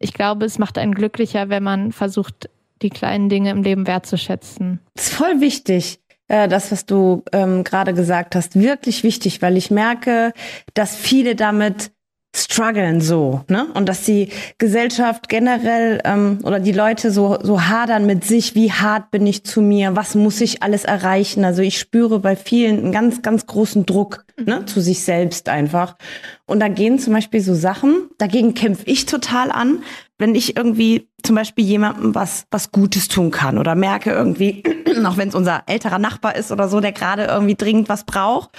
ich 0.00 0.12
glaube, 0.12 0.44
es 0.46 0.58
macht 0.58 0.78
einen 0.78 0.94
glücklicher, 0.94 1.50
wenn 1.50 1.62
man 1.62 1.92
versucht, 1.92 2.48
die 2.82 2.90
kleinen 2.90 3.28
Dinge 3.28 3.50
im 3.50 3.62
Leben 3.62 3.86
wertzuschätzen. 3.86 4.80
Das 4.94 5.08
ist 5.08 5.14
voll 5.14 5.40
wichtig 5.40 6.00
äh, 6.28 6.48
das, 6.48 6.72
was 6.72 6.86
du 6.86 7.22
ähm, 7.32 7.64
gerade 7.64 7.94
gesagt 7.94 8.34
hast, 8.34 8.58
wirklich 8.58 9.04
wichtig, 9.04 9.42
weil 9.42 9.56
ich 9.56 9.70
merke, 9.70 10.32
dass 10.74 10.96
viele 10.96 11.36
damit 11.36 11.92
strugglen 12.34 13.00
so, 13.00 13.44
ne? 13.48 13.66
Und 13.74 13.88
dass 13.88 14.04
die 14.04 14.30
Gesellschaft 14.56 15.28
generell 15.28 16.00
ähm, 16.04 16.38
oder 16.44 16.60
die 16.60 16.72
Leute 16.72 17.10
so 17.10 17.38
so 17.42 17.62
hadern 17.62 18.06
mit 18.06 18.24
sich, 18.24 18.54
wie 18.54 18.72
hart 18.72 19.10
bin 19.10 19.26
ich 19.26 19.44
zu 19.44 19.60
mir, 19.60 19.96
was 19.96 20.14
muss 20.14 20.40
ich 20.40 20.62
alles 20.62 20.84
erreichen? 20.84 21.44
Also 21.44 21.60
ich 21.60 21.78
spüre 21.78 22.20
bei 22.20 22.34
vielen 22.34 22.78
einen 22.78 22.92
ganz 22.92 23.20
ganz 23.20 23.46
großen 23.46 23.84
Druck 23.84 24.24
ne, 24.38 24.60
mhm. 24.60 24.66
zu 24.66 24.80
sich 24.80 25.04
selbst 25.04 25.50
einfach. 25.50 25.96
Und 26.46 26.60
da 26.60 26.68
gehen 26.68 26.98
zum 26.98 27.12
Beispiel 27.12 27.40
so 27.40 27.54
Sachen, 27.54 28.08
dagegen 28.18 28.54
kämpfe 28.54 28.84
ich 28.86 29.04
total 29.04 29.50
an, 29.50 29.82
wenn 30.18 30.34
ich 30.34 30.56
irgendwie 30.56 31.08
zum 31.22 31.36
Beispiel 31.36 31.64
jemandem 31.64 32.14
was, 32.14 32.46
was 32.50 32.72
Gutes 32.72 33.08
tun 33.08 33.30
kann 33.30 33.58
oder 33.58 33.74
merke 33.74 34.10
irgendwie, 34.10 34.62
auch 35.04 35.16
wenn 35.16 35.28
es 35.28 35.34
unser 35.34 35.64
älterer 35.66 35.98
Nachbar 35.98 36.36
ist 36.36 36.50
oder 36.50 36.68
so, 36.68 36.80
der 36.80 36.92
gerade 36.92 37.24
irgendwie 37.24 37.56
dringend 37.56 37.88
was 37.88 38.04
braucht, 38.04 38.50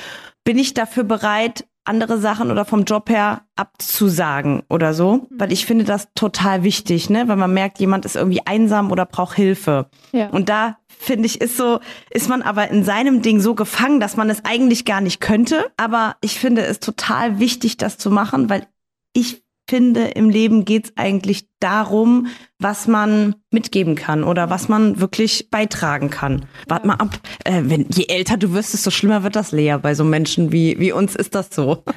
bin 0.43 0.57
ich 0.57 0.73
dafür 0.73 1.03
bereit, 1.03 1.65
andere 1.85 2.17
Sachen 2.17 2.51
oder 2.51 2.65
vom 2.65 2.85
Job 2.85 3.09
her 3.09 3.41
abzusagen 3.55 4.63
oder 4.69 4.93
so, 4.93 5.15
mhm. 5.15 5.27
weil 5.31 5.51
ich 5.51 5.65
finde 5.65 5.83
das 5.83 6.07
total 6.15 6.63
wichtig, 6.63 7.09
ne, 7.09 7.27
weil 7.27 7.35
man 7.35 7.53
merkt, 7.53 7.79
jemand 7.79 8.05
ist 8.05 8.15
irgendwie 8.15 8.45
einsam 8.45 8.91
oder 8.91 9.05
braucht 9.05 9.35
Hilfe. 9.35 9.89
Ja. 10.11 10.29
Und 10.29 10.49
da 10.49 10.77
finde 10.87 11.25
ich, 11.25 11.41
ist 11.41 11.57
so, 11.57 11.79
ist 12.09 12.29
man 12.29 12.41
aber 12.41 12.69
in 12.69 12.83
seinem 12.83 13.21
Ding 13.21 13.39
so 13.41 13.55
gefangen, 13.55 13.99
dass 13.99 14.15
man 14.15 14.29
es 14.29 14.45
eigentlich 14.45 14.85
gar 14.85 15.01
nicht 15.01 15.19
könnte. 15.19 15.71
Aber 15.77 16.15
ich 16.21 16.39
finde 16.39 16.65
es 16.65 16.79
total 16.79 17.39
wichtig, 17.39 17.77
das 17.77 17.97
zu 17.97 18.09
machen, 18.09 18.49
weil 18.49 18.67
ich 19.13 19.43
finde, 19.69 20.07
im 20.07 20.29
Leben 20.29 20.65
geht 20.65 20.85
es 20.85 20.93
eigentlich 20.95 21.47
darum, 21.59 22.27
was 22.59 22.87
man 22.87 23.35
mitgeben 23.51 23.95
kann 23.95 24.23
oder 24.23 24.49
was 24.49 24.69
man 24.69 24.99
wirklich 24.99 25.49
beitragen 25.49 26.09
kann. 26.09 26.45
Wart 26.67 26.85
mal 26.85 26.95
ab, 26.95 27.19
äh, 27.45 27.61
wenn, 27.63 27.87
je 27.89 28.05
älter 28.07 28.37
du 28.37 28.53
wirst, 28.53 28.73
desto 28.73 28.91
schlimmer 28.91 29.23
wird 29.23 29.35
das 29.35 29.51
leer. 29.51 29.79
Bei 29.79 29.95
so 29.95 30.03
Menschen 30.03 30.51
wie, 30.51 30.79
wie 30.79 30.91
uns 30.91 31.15
ist 31.15 31.35
das 31.35 31.49
so. 31.51 31.83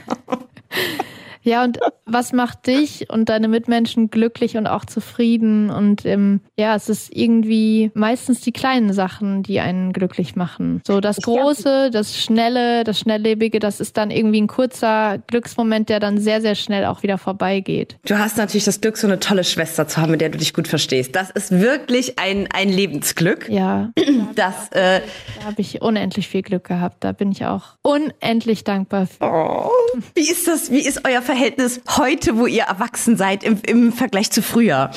Ja, 1.47 1.63
und 1.63 1.79
was 2.07 2.33
macht 2.33 2.67
dich 2.67 3.09
und 3.09 3.29
deine 3.29 3.47
Mitmenschen 3.47 4.11
glücklich 4.11 4.57
und 4.57 4.67
auch 4.67 4.85
zufrieden? 4.85 5.71
Und 5.71 6.05
ähm, 6.05 6.41
ja, 6.59 6.75
es 6.75 6.89
ist 6.89 7.15
irgendwie 7.15 7.93
meistens 7.95 8.41
die 8.41 8.51
kleinen 8.51 8.93
Sachen, 8.93 9.45
die 9.45 9.61
einen 9.61 9.93
glücklich 9.93 10.35
machen. 10.35 10.83
So 10.85 11.01
das 11.01 11.19
Große, 11.19 11.91
das 11.93 12.21
Schnelle, 12.21 12.83
das 12.83 12.99
Schnelllebige, 12.99 13.61
das 13.61 13.79
ist 13.79 13.97
dann 13.97 14.11
irgendwie 14.11 14.41
ein 14.41 14.49
kurzer 14.49 15.19
Glücksmoment, 15.29 15.89
der 15.89 16.01
dann 16.01 16.19
sehr, 16.19 16.41
sehr 16.41 16.57
schnell 16.57 16.85
auch 16.85 17.05
wieder 17.05 17.17
vorbeigeht. 17.17 17.97
Du 18.07 18.19
hast 18.19 18.39
natürlich 18.39 18.65
das 18.65 18.81
Glück, 18.81 18.97
so 18.97 19.07
eine 19.07 19.21
tolle 19.21 19.45
Schwester 19.45 19.87
zu 19.87 20.01
haben, 20.01 20.11
mit 20.11 20.21
der 20.21 20.31
du 20.31 20.39
dich 20.39 20.53
gut 20.53 20.67
verstehst. 20.67 21.15
Das 21.15 21.31
ist 21.31 21.53
wirklich 21.53 22.19
ein, 22.19 22.49
ein 22.53 22.71
Lebensglück. 22.71 23.49
Ja. 23.49 23.93
Das, 24.35 24.69
äh, 24.73 25.01
da 25.39 25.47
habe 25.47 25.63
ich 25.63 25.81
unendlich 25.81 26.29
viel 26.29 26.43
Glück 26.43 26.65
gehabt. 26.65 27.05
Da 27.05 27.13
bin 27.13 27.33
ich 27.33 27.47
auch 27.47 27.77
unendlich 27.83 28.65
dankbar 28.65 29.07
für. 29.07 29.25
Oh, 29.25 29.71
wie 30.15 30.29
ist 30.29 30.47
das? 30.47 30.71
Wie 30.71 30.81
ist 30.81 31.07
euer 31.07 31.23
Verhältnis? 31.23 31.36
Verhältnis 31.37 31.83
heute, 31.99 32.39
wo 32.39 32.47
ihr 32.47 32.63
erwachsen 32.63 33.19
seid, 33.19 33.45
im, 33.45 33.61
im 33.67 33.93
Vergleich 33.93 34.31
zu 34.31 34.41
früher? 34.41 34.91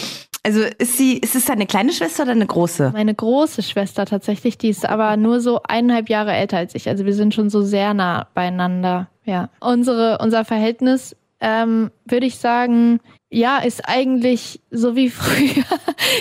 Also 0.43 0.61
ist 0.77 0.97
sie, 0.97 1.17
ist 1.17 1.35
es 1.35 1.45
deine 1.45 1.65
kleine 1.65 1.91
Schwester 1.91 2.23
oder 2.23 2.31
eine 2.31 2.47
große? 2.47 2.91
Meine 2.93 3.13
große 3.13 3.61
Schwester 3.61 4.05
tatsächlich, 4.05 4.57
die 4.57 4.69
ist 4.69 4.87
aber 4.87 5.17
nur 5.17 5.41
so 5.41 5.59
eineinhalb 5.63 6.07
Jahre 6.07 6.31
älter 6.31 6.57
als 6.57 6.75
ich. 6.75 6.87
Also 6.87 7.05
wir 7.05 7.13
sind 7.13 7.33
schon 7.33 7.49
so 7.49 7.61
sehr 7.61 7.93
nah 7.93 8.29
beieinander. 8.33 9.09
Ja. 9.25 9.49
Unsere, 9.59 10.19
unser 10.21 10.45
Verhältnis, 10.45 11.13
ähm, 11.41 11.91
würde 12.05 12.25
ich 12.25 12.37
sagen, 12.37 13.01
ja, 13.31 13.59
ist 13.59 13.87
eigentlich 13.87 14.59
so 14.71 14.95
wie 14.95 15.09
früher. 15.09 15.63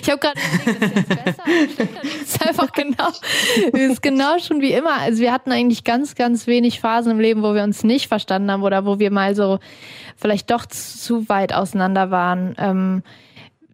Ich 0.02 0.10
habe 0.10 0.20
gerade 0.20 0.38
ist 2.22 2.46
einfach 2.46 2.72
genau, 2.72 3.08
ist 3.72 4.02
genau 4.02 4.38
schon 4.38 4.60
wie 4.60 4.72
immer. 4.72 4.94
Also 5.00 5.20
wir 5.20 5.32
hatten 5.32 5.50
eigentlich 5.50 5.82
ganz, 5.82 6.14
ganz 6.14 6.46
wenig 6.46 6.80
Phasen 6.80 7.12
im 7.12 7.20
Leben, 7.20 7.42
wo 7.42 7.54
wir 7.54 7.62
uns 7.62 7.84
nicht 7.84 8.08
verstanden 8.08 8.50
haben 8.50 8.62
oder 8.62 8.84
wo 8.84 8.98
wir 8.98 9.10
mal 9.10 9.34
so 9.34 9.60
vielleicht 10.16 10.50
doch 10.50 10.66
zu 10.66 11.28
weit 11.28 11.54
auseinander 11.54 12.10
waren. 12.10 12.54
Ähm, 12.58 13.02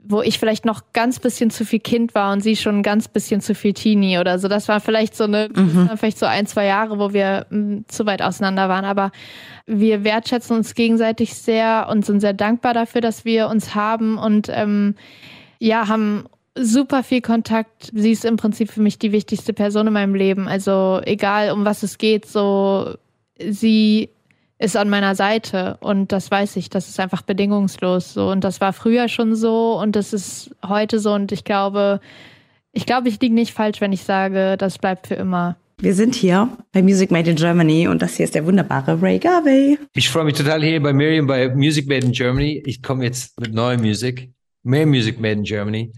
wo 0.07 0.23
ich 0.23 0.39
vielleicht 0.39 0.65
noch 0.65 0.83
ganz 0.93 1.19
bisschen 1.19 1.51
zu 1.51 1.65
viel 1.65 1.81
Kind 1.81 2.15
war 2.15 2.33
und 2.33 2.41
sie 2.41 2.57
schon 2.57 2.83
ganz 2.83 3.09
bisschen 3.09 3.41
zu 3.41 3.55
viel 3.55 3.73
Teenie 3.73 4.19
oder 4.19 4.39
so. 4.39 4.49
Das 4.49 4.69
war 4.69 4.81
vielleicht 4.81 5.17
so 5.17 5.25
eine, 5.25 5.49
mhm. 5.55 5.91
vielleicht 5.97 6.19
so 6.19 6.27
ein, 6.27 6.47
zwei 6.47 6.67
Jahre, 6.67 6.99
wo 6.99 7.13
wir 7.13 7.47
hm, 7.49 7.85
zu 7.89 8.05
weit 8.05 8.21
auseinander 8.21 8.69
waren. 8.69 8.85
Aber 8.85 9.13
wir 9.67 10.05
wertschätzen 10.05 10.57
uns 10.57 10.75
gegenseitig 10.75 11.35
sehr 11.35 11.89
und 11.91 12.05
sind 12.05 12.21
sehr 12.21 12.35
dankbar 12.35 12.75
dafür, 12.75 13.01
dass 13.01 13.25
wir 13.25 13.49
uns 13.49 13.75
haben 13.75 14.19
und 14.19 14.49
ähm, 14.51 14.95
ja, 15.59 15.89
haben 15.89 16.25
super 16.57 17.03
viel 17.03 17.23
Kontakt. 17.23 17.91
Sie 17.93 18.13
ist 18.13 18.25
im 18.25 18.37
Prinzip 18.37 18.71
für 18.71 18.83
mich 18.83 18.99
die 18.99 19.13
wichtigste 19.13 19.53
Person 19.53 19.87
in 19.87 19.93
meinem 19.93 20.15
Leben. 20.15 20.49
Also 20.49 21.01
egal 21.05 21.51
um 21.51 21.65
was 21.65 21.83
es 21.83 21.99
geht, 21.99 22.27
so 22.27 22.95
sie 23.39 24.11
ist 24.59 24.77
an 24.77 24.89
meiner 24.89 25.15
Seite 25.15 25.77
und 25.81 26.13
das 26.13 26.31
weiß 26.31 26.57
ich, 26.57 26.71
das 26.71 26.89
ist 26.89 27.01
einfach 27.01 27.23
bedingungslos 27.23 28.15
so 28.15 28.31
und 28.31 28.45
das 28.45 28.61
war 28.61 28.73
früher 28.73 29.09
schon 29.09 29.35
so 29.35 29.79
und 29.81 29.97
das 29.97 30.13
ist 30.13 30.55
heute 30.67 30.99
so 30.99 31.13
und 31.13 31.33
ich 31.33 31.45
glaube, 31.45 32.01
ich 32.73 32.87
glaube, 32.87 33.09
ich 33.09 33.21
liege 33.21 33.35
nicht 33.35 33.53
falsch, 33.53 33.81
wenn 33.81 33.93
ich 33.93 34.03
sage, 34.03 34.57
das 34.57 34.79
bleibt 34.79 35.09
für 35.09 35.15
immer. 35.15 35.57
Wir 35.79 35.95
sind 35.95 36.15
hier 36.15 36.49
bei 36.73 36.83
Music 36.83 37.11
Made 37.11 37.29
in 37.29 37.37
Germany 37.37 37.89
und 37.89 38.01
das 38.01 38.17
hier 38.17 38.25
ist 38.25 38.35
der 38.35 38.47
wunderbare 38.47 39.01
Ray 39.03 39.19
Garvey. 39.19 39.79
Ich 39.95 40.09
freue 40.09 40.25
mich 40.25 40.35
total 40.35 40.63
hier 40.63 40.81
bei 40.81 40.93
Miriam 40.93 41.27
bei 41.27 41.49
Music 41.49 41.89
Made 41.89 42.07
in 42.07 42.13
Germany. 42.13 42.63
Ich 42.65 42.81
komme 42.81 43.05
jetzt 43.05 43.39
mit 43.41 43.53
neuer 43.53 43.77
Musik, 43.77 44.31
mehr 44.63 44.87
Music 44.87 45.19
Made 45.21 45.41
in 45.41 45.43
Germany 45.43 45.93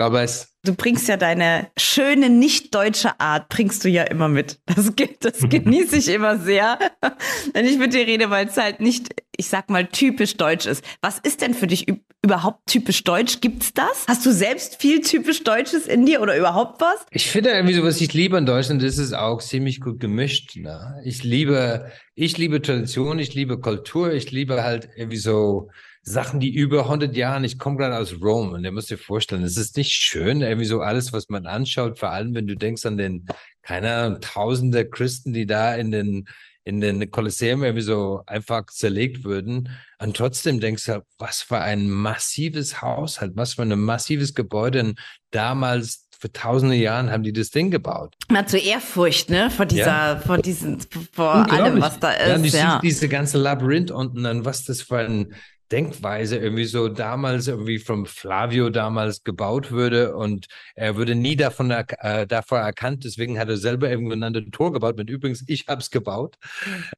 Gabes. 0.00 0.56
Du 0.64 0.74
bringst 0.74 1.08
ja 1.08 1.18
deine 1.18 1.68
schöne, 1.76 2.30
nicht 2.30 2.74
deutsche 2.74 3.20
Art, 3.20 3.50
bringst 3.50 3.84
du 3.84 3.90
ja 3.90 4.04
immer 4.04 4.28
mit. 4.28 4.58
Das, 4.64 4.90
das 5.20 5.46
genieße 5.46 5.96
ich 5.98 6.08
immer 6.08 6.38
sehr, 6.38 6.78
wenn 7.52 7.66
ich 7.66 7.76
mit 7.76 7.92
dir 7.92 8.06
rede, 8.06 8.30
weil 8.30 8.46
es 8.46 8.56
halt 8.56 8.80
nicht, 8.80 9.14
ich 9.36 9.48
sag 9.48 9.68
mal, 9.68 9.86
typisch 9.86 10.38
deutsch 10.38 10.64
ist. 10.64 10.82
Was 11.02 11.18
ist 11.18 11.42
denn 11.42 11.52
für 11.52 11.66
dich 11.66 11.86
überhaupt 12.24 12.66
typisch 12.66 13.04
deutsch? 13.04 13.42
Gibt's 13.42 13.74
das? 13.74 14.06
Hast 14.08 14.24
du 14.24 14.32
selbst 14.32 14.80
viel 14.80 15.02
typisch 15.02 15.44
Deutsches 15.44 15.86
in 15.86 16.06
dir 16.06 16.22
oder 16.22 16.34
überhaupt 16.34 16.80
was? 16.80 17.04
Ich 17.10 17.26
finde 17.26 17.50
irgendwie 17.50 17.74
so, 17.74 17.84
was 17.84 18.00
ich 18.00 18.14
liebe 18.14 18.38
in 18.38 18.46
Deutschland, 18.46 18.82
ist 18.82 18.96
es 18.96 19.12
auch 19.12 19.42
ziemlich 19.42 19.80
gut 19.80 20.00
gemischt. 20.00 20.56
Ne? 20.56 20.98
Ich 21.04 21.24
liebe, 21.24 21.90
ich 22.14 22.38
liebe 22.38 22.62
Tradition, 22.62 23.18
ich 23.18 23.34
liebe 23.34 23.60
Kultur, 23.60 24.14
ich 24.14 24.30
liebe 24.30 24.64
halt 24.64 24.88
irgendwie 24.96 25.18
so, 25.18 25.68
Sachen, 26.02 26.40
die 26.40 26.54
über 26.54 26.84
100 26.84 27.14
Jahren, 27.14 27.44
ich 27.44 27.58
komme 27.58 27.76
gerade 27.76 27.98
aus 27.98 28.20
Rom 28.22 28.52
und 28.52 28.64
ihr 28.64 28.72
müsst 28.72 28.90
dir 28.90 28.98
vorstellen, 28.98 29.42
es 29.42 29.56
ist 29.56 29.76
nicht 29.76 29.92
schön, 29.92 30.40
irgendwie 30.40 30.66
so 30.66 30.80
alles, 30.80 31.12
was 31.12 31.28
man 31.28 31.46
anschaut, 31.46 31.98
vor 31.98 32.10
allem 32.10 32.34
wenn 32.34 32.46
du 32.46 32.56
denkst 32.56 32.86
an 32.86 32.96
den, 32.96 33.26
keine 33.62 33.92
Ahnung, 33.92 34.20
tausende 34.20 34.88
Christen, 34.88 35.32
die 35.32 35.46
da 35.46 35.74
in 35.74 35.90
den, 35.90 36.26
in 36.64 36.80
den 36.80 37.10
Kolosseum 37.10 37.64
irgendwie 37.64 37.82
so 37.82 38.22
einfach 38.26 38.66
zerlegt 38.66 39.24
würden. 39.24 39.70
Und 39.98 40.16
trotzdem 40.16 40.60
denkst 40.60 40.86
du, 40.86 41.04
was 41.18 41.42
für 41.42 41.58
ein 41.58 41.90
massives 41.90 42.80
Haus 42.82 43.20
halt, 43.20 43.32
was 43.36 43.54
für 43.54 43.62
ein 43.62 43.80
massives 43.80 44.34
Gebäude. 44.34 44.80
Und 44.80 45.00
damals 45.30 46.08
für 46.20 46.30
tausende 46.32 46.76
Jahren 46.76 47.10
haben 47.10 47.22
die 47.22 47.32
das 47.32 47.50
Ding 47.50 47.70
gebaut. 47.70 48.14
Man 48.28 48.38
hat 48.42 48.50
so 48.50 48.58
Ehrfurcht, 48.58 49.30
ne, 49.30 49.50
vor 49.50 49.64
dieser, 49.64 49.86
ja. 49.86 50.16
vor 50.18 50.38
diesen, 50.38 50.78
vor 51.12 51.50
allem, 51.50 51.80
was 51.80 51.98
da 51.98 52.12
ist. 52.12 52.28
Ja, 52.28 52.34
und 52.34 52.52
du 52.52 52.56
ja. 52.56 52.80
diese 52.82 53.08
ganze 53.08 53.38
Labyrinth 53.38 53.90
unten, 53.90 54.22
dann 54.22 54.44
was 54.44 54.64
das 54.64 54.82
für 54.82 54.98
ein 54.98 55.34
Denkweise 55.72 56.36
irgendwie 56.36 56.64
so 56.64 56.88
damals 56.88 57.46
irgendwie 57.46 57.78
vom 57.78 58.04
Flavio 58.04 58.70
damals 58.70 59.22
gebaut 59.22 59.70
würde 59.70 60.16
und 60.16 60.46
er 60.74 60.96
würde 60.96 61.14
nie 61.14 61.36
davon 61.36 61.70
äh, 61.70 62.26
davor 62.26 62.58
erkannt, 62.58 63.04
deswegen 63.04 63.38
hat 63.38 63.48
er 63.48 63.56
selber 63.56 63.88
irgendwann 63.88 64.22
ein 64.22 64.50
Tor 64.50 64.72
gebaut 64.72 64.96
mit 64.96 65.08
übrigens, 65.08 65.44
ich 65.46 65.68
habe 65.68 65.80
es 65.80 65.90
gebaut 65.90 66.36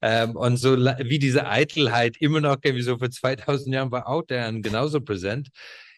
ähm, 0.00 0.36
und 0.36 0.56
so 0.56 0.76
wie 0.76 1.18
diese 1.18 1.46
Eitelheit 1.46 2.16
immer 2.18 2.40
noch 2.40 2.56
irgendwie 2.62 2.82
so 2.82 2.96
für 2.96 3.10
2000 3.10 3.74
Jahren 3.74 3.90
war 3.92 4.08
auch 4.08 4.22
der 4.22 4.50
genauso 4.52 5.00
präsent. 5.00 5.50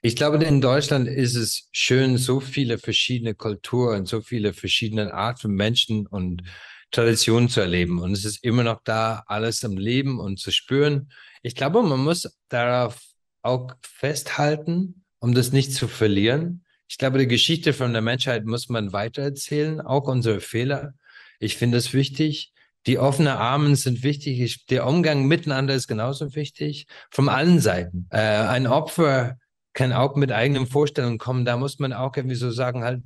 Ich 0.06 0.16
glaube, 0.16 0.36
in 0.44 0.60
Deutschland 0.60 1.08
ist 1.08 1.34
es 1.34 1.66
schön, 1.72 2.18
so 2.18 2.38
viele 2.38 2.76
verschiedene 2.76 3.34
Kulturen, 3.34 4.04
so 4.04 4.20
viele 4.20 4.52
verschiedene 4.52 5.14
Arten 5.14 5.40
von 5.40 5.52
Menschen 5.52 6.06
und 6.06 6.42
Traditionen 6.90 7.48
zu 7.48 7.62
erleben 7.62 7.98
und 8.02 8.12
es 8.12 8.26
ist 8.26 8.44
immer 8.44 8.64
noch 8.64 8.82
da, 8.84 9.24
alles 9.28 9.64
am 9.64 9.78
Leben 9.78 10.20
und 10.20 10.38
zu 10.38 10.50
spüren. 10.50 11.10
Ich 11.42 11.54
glaube, 11.54 11.82
man 11.82 12.00
muss 12.00 12.30
darauf 12.50 13.00
auch 13.40 13.70
festhalten, 13.80 15.06
um 15.20 15.34
das 15.34 15.52
nicht 15.52 15.72
zu 15.72 15.88
verlieren. 15.88 16.66
Ich 16.86 16.98
glaube, 16.98 17.16
die 17.16 17.26
Geschichte 17.26 17.72
von 17.72 17.94
der 17.94 18.02
Menschheit 18.02 18.44
muss 18.44 18.68
man 18.68 18.92
weitererzählen, 18.92 19.80
auch 19.80 20.06
unsere 20.06 20.40
Fehler. 20.40 20.92
Ich 21.38 21.56
finde 21.56 21.78
es 21.78 21.94
wichtig. 21.94 22.52
Die 22.86 22.98
offenen 22.98 23.28
Armen 23.28 23.74
sind 23.74 24.02
wichtig. 24.02 24.40
Ich, 24.40 24.66
der 24.66 24.86
Umgang 24.86 25.24
miteinander 25.24 25.74
ist 25.74 25.88
genauso 25.88 26.34
wichtig. 26.34 26.88
Von 27.10 27.30
allen 27.30 27.58
Seiten. 27.58 28.06
Äh, 28.10 28.18
ein 28.18 28.66
Opfer 28.66 29.38
kann 29.74 29.92
auch 29.92 30.16
mit 30.16 30.32
eigenen 30.32 30.66
Vorstellungen 30.66 31.18
kommen. 31.18 31.44
Da 31.44 31.56
muss 31.56 31.78
man 31.78 31.92
auch 31.92 32.16
irgendwie 32.16 32.36
so 32.36 32.50
sagen, 32.50 32.84
halt 32.84 33.02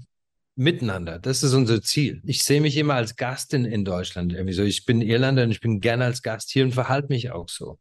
miteinander. 0.55 1.19
Das 1.19 1.43
ist 1.43 1.55
unser 1.55 1.83
Ziel. 1.83 2.21
Ich 2.25 2.43
sehe 2.45 2.61
mich 2.61 2.77
immer 2.77 2.95
als 2.95 3.17
Gast 3.17 3.55
in, 3.55 3.65
in 3.65 3.85
Deutschland. 3.85 4.33
Irgendwie 4.33 4.53
so. 4.53 4.63
Ich 4.63 4.85
bin 4.85 5.01
Irlander 5.01 5.45
und 5.45 5.51
ich 5.51 5.61
bin 5.61 5.81
gerne 5.81 6.05
als 6.05 6.23
Gast 6.23 6.51
hier 6.51 6.65
und 6.65 6.75
verhalte 6.75 7.09
mich 7.09 7.31
auch 7.31 7.49
so. 7.49 7.79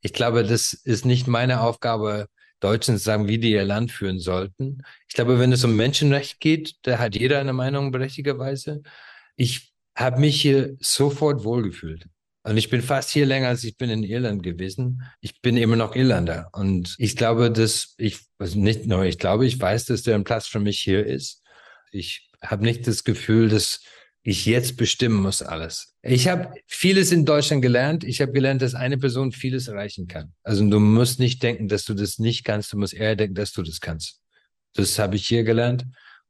Ich 0.00 0.12
glaube, 0.12 0.44
das 0.44 0.72
ist 0.72 1.04
nicht 1.04 1.26
meine 1.26 1.60
Aufgabe, 1.60 2.28
Deutschen 2.60 2.96
zu 2.96 3.02
sagen, 3.02 3.28
wie 3.28 3.38
die 3.38 3.52
ihr 3.52 3.64
Land 3.64 3.92
führen 3.92 4.18
sollten. 4.18 4.82
Ich 5.08 5.14
glaube, 5.14 5.38
wenn 5.38 5.52
es 5.52 5.64
um 5.64 5.76
Menschenrecht 5.76 6.40
geht, 6.40 6.76
da 6.82 6.98
hat 6.98 7.14
jeder 7.16 7.38
eine 7.38 7.52
Meinung 7.52 7.92
berechtigerweise. 7.92 8.82
Ich 9.36 9.72
habe 9.96 10.20
mich 10.20 10.40
hier 10.40 10.76
sofort 10.80 11.44
wohlgefühlt. 11.44 12.08
Und 12.48 12.56
ich 12.56 12.70
bin 12.70 12.80
fast 12.80 13.10
hier 13.10 13.26
länger, 13.26 13.48
als 13.48 13.62
ich 13.62 13.76
bin 13.76 13.90
in 13.90 14.02
Irland 14.02 14.42
gewesen. 14.42 15.02
Ich 15.20 15.42
bin 15.42 15.58
immer 15.58 15.76
noch 15.76 15.94
Irlander. 15.94 16.48
Und 16.54 16.94
ich 16.96 17.14
glaube, 17.14 17.52
dass 17.52 17.94
ich, 17.98 18.20
also 18.38 18.58
nicht 18.58 18.86
nur, 18.86 19.04
ich 19.04 19.18
glaube, 19.18 19.46
ich 19.46 19.60
weiß, 19.60 19.84
dass 19.84 20.02
der 20.02 20.18
Platz 20.20 20.46
für 20.46 20.58
mich 20.58 20.80
hier 20.80 21.04
ist. 21.04 21.42
Ich 21.92 22.30
habe 22.40 22.64
nicht 22.64 22.86
das 22.86 23.04
Gefühl, 23.04 23.50
dass 23.50 23.80
ich 24.22 24.46
jetzt 24.46 24.78
bestimmen 24.78 25.20
muss 25.20 25.42
alles. 25.42 25.94
Ich 26.00 26.26
habe 26.28 26.54
vieles 26.66 27.12
in 27.12 27.26
Deutschland 27.26 27.60
gelernt. 27.60 28.02
Ich 28.02 28.22
habe 28.22 28.32
gelernt, 28.32 28.62
dass 28.62 28.74
eine 28.74 28.96
Person 28.96 29.30
vieles 29.32 29.68
erreichen 29.68 30.06
kann. 30.06 30.32
Also 30.42 30.66
du 30.66 30.80
musst 30.80 31.20
nicht 31.20 31.42
denken, 31.42 31.68
dass 31.68 31.84
du 31.84 31.92
das 31.92 32.18
nicht 32.18 32.44
kannst. 32.44 32.72
Du 32.72 32.78
musst 32.78 32.94
eher 32.94 33.14
denken, 33.14 33.34
dass 33.34 33.52
du 33.52 33.62
das 33.62 33.80
kannst. 33.80 34.22
Das 34.72 34.98
habe 34.98 35.16
ich 35.16 35.26
hier 35.26 35.44
gelernt. 35.44 35.84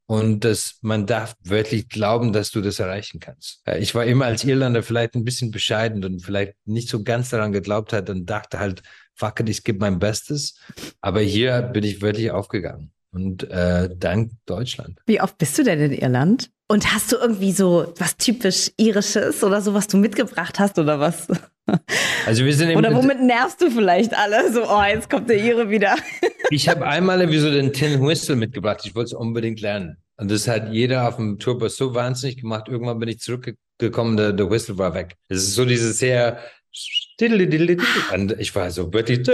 Und 0.09 0.43
dass 0.43 0.79
man 0.81 1.05
darf 1.05 1.35
wirklich 1.43 1.87
glauben, 1.87 2.33
dass 2.33 2.49
du 2.49 2.61
das 2.61 2.79
erreichen 2.79 3.19
kannst. 3.19 3.61
Ich 3.77 3.93
war 3.93 4.05
immer 4.05 4.25
als 4.25 4.43
Irlander 4.43 4.81
vielleicht 4.81 5.13
ein 5.13 5.23
bisschen 5.23 5.51
bescheiden 5.51 6.03
und 6.03 6.23
vielleicht 6.23 6.55
nicht 6.65 6.89
so 6.89 7.03
ganz 7.03 7.29
daran 7.29 7.51
geglaubt 7.51 7.93
hat 7.93 8.09
und 8.09 8.25
dachte 8.25 8.57
halt, 8.57 8.81
fuck 9.13 9.39
it, 9.39 9.49
ich 9.49 9.63
gebe 9.63 9.77
mein 9.77 9.99
Bestes. 9.99 10.55
Aber 10.99 11.21
hier 11.21 11.61
bin 11.61 11.83
ich 11.83 12.01
wirklich 12.01 12.31
aufgegangen. 12.31 12.91
Und 13.11 13.43
äh, 13.51 13.87
dank 13.95 14.31
Deutschland. 14.47 14.97
Wie 15.05 15.21
oft 15.21 15.37
bist 15.37 15.59
du 15.59 15.63
denn 15.63 15.79
in 15.79 15.91
Irland? 15.91 16.49
Und 16.67 16.91
hast 16.91 17.11
du 17.11 17.17
irgendwie 17.17 17.51
so 17.51 17.93
was 17.99 18.17
typisch 18.17 18.71
irisches 18.77 19.43
oder 19.43 19.61
so, 19.61 19.75
was 19.75 19.85
du 19.85 19.97
mitgebracht 19.97 20.57
hast 20.57 20.79
oder 20.79 20.99
was? 20.99 21.27
Also 22.25 22.45
wir 22.45 22.53
sind 22.53 22.75
oder 22.75 22.93
womit 22.93 23.21
nervst 23.21 23.61
du 23.61 23.71
vielleicht 23.71 24.15
alle? 24.15 24.51
So, 24.51 24.63
oh, 24.63 24.83
jetzt 24.83 25.09
kommt 25.09 25.29
der 25.29 25.43
Ire 25.43 25.69
wieder. 25.69 25.95
Ich 26.51 26.67
habe 26.67 26.87
einmal 26.87 27.19
irgendwie 27.19 27.37
so 27.37 27.51
den 27.51 27.73
Tin 27.73 28.01
Whistle 28.01 28.35
mitgebracht. 28.35 28.81
Ich 28.83 28.95
wollte 28.95 29.09
es 29.09 29.13
unbedingt 29.13 29.61
lernen. 29.61 29.97
Und 30.17 30.31
das 30.31 30.47
hat 30.47 30.73
jeder 30.73 31.07
auf 31.07 31.17
dem 31.17 31.37
Tourbus 31.37 31.77
so 31.77 31.93
wahnsinnig 31.93 32.37
gemacht. 32.37 32.67
Irgendwann 32.67 32.97
bin 32.97 33.07
ich 33.07 33.19
zurückgekommen, 33.19 34.17
der, 34.17 34.33
der 34.33 34.49
Whistle 34.49 34.79
war 34.79 34.95
weg. 34.95 35.15
Es 35.27 35.43
ist 35.43 35.53
so 35.53 35.63
dieses 35.63 35.99
sehr 35.99 36.39
und 38.13 38.31
ich 38.39 38.55
war 38.55 38.71
so 38.71 38.93
wirklich 38.93 39.27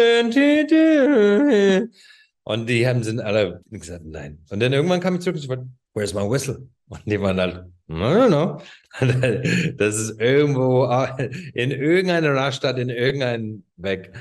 und 2.47 2.69
die 2.69 2.87
haben 2.87 3.03
sind 3.03 3.19
alle 3.19 3.61
gesagt, 3.69 4.05
nein. 4.05 4.39
Und 4.49 4.59
dann 4.59 4.71
irgendwann 4.71 4.99
kam 4.99 5.15
ich 5.15 5.21
zurück 5.21 5.35
und 5.35 5.43
ich 5.43 5.49
war, 5.49 5.65
where's 5.95 6.13
my 6.13 6.21
whistle? 6.21 6.67
Und 6.87 7.01
die 7.05 7.19
waren 7.19 7.39
halt, 7.39 7.65
no, 7.87 8.13
no, 8.13 8.29
no. 8.29 8.61
Das 9.77 9.95
ist 9.95 10.19
irgendwo 10.19 10.85
in 11.53 11.71
irgendeiner 11.71 12.35
Raststadt, 12.35 12.77
in 12.77 12.89
irgendein 12.89 13.63
Weg. 13.77 14.11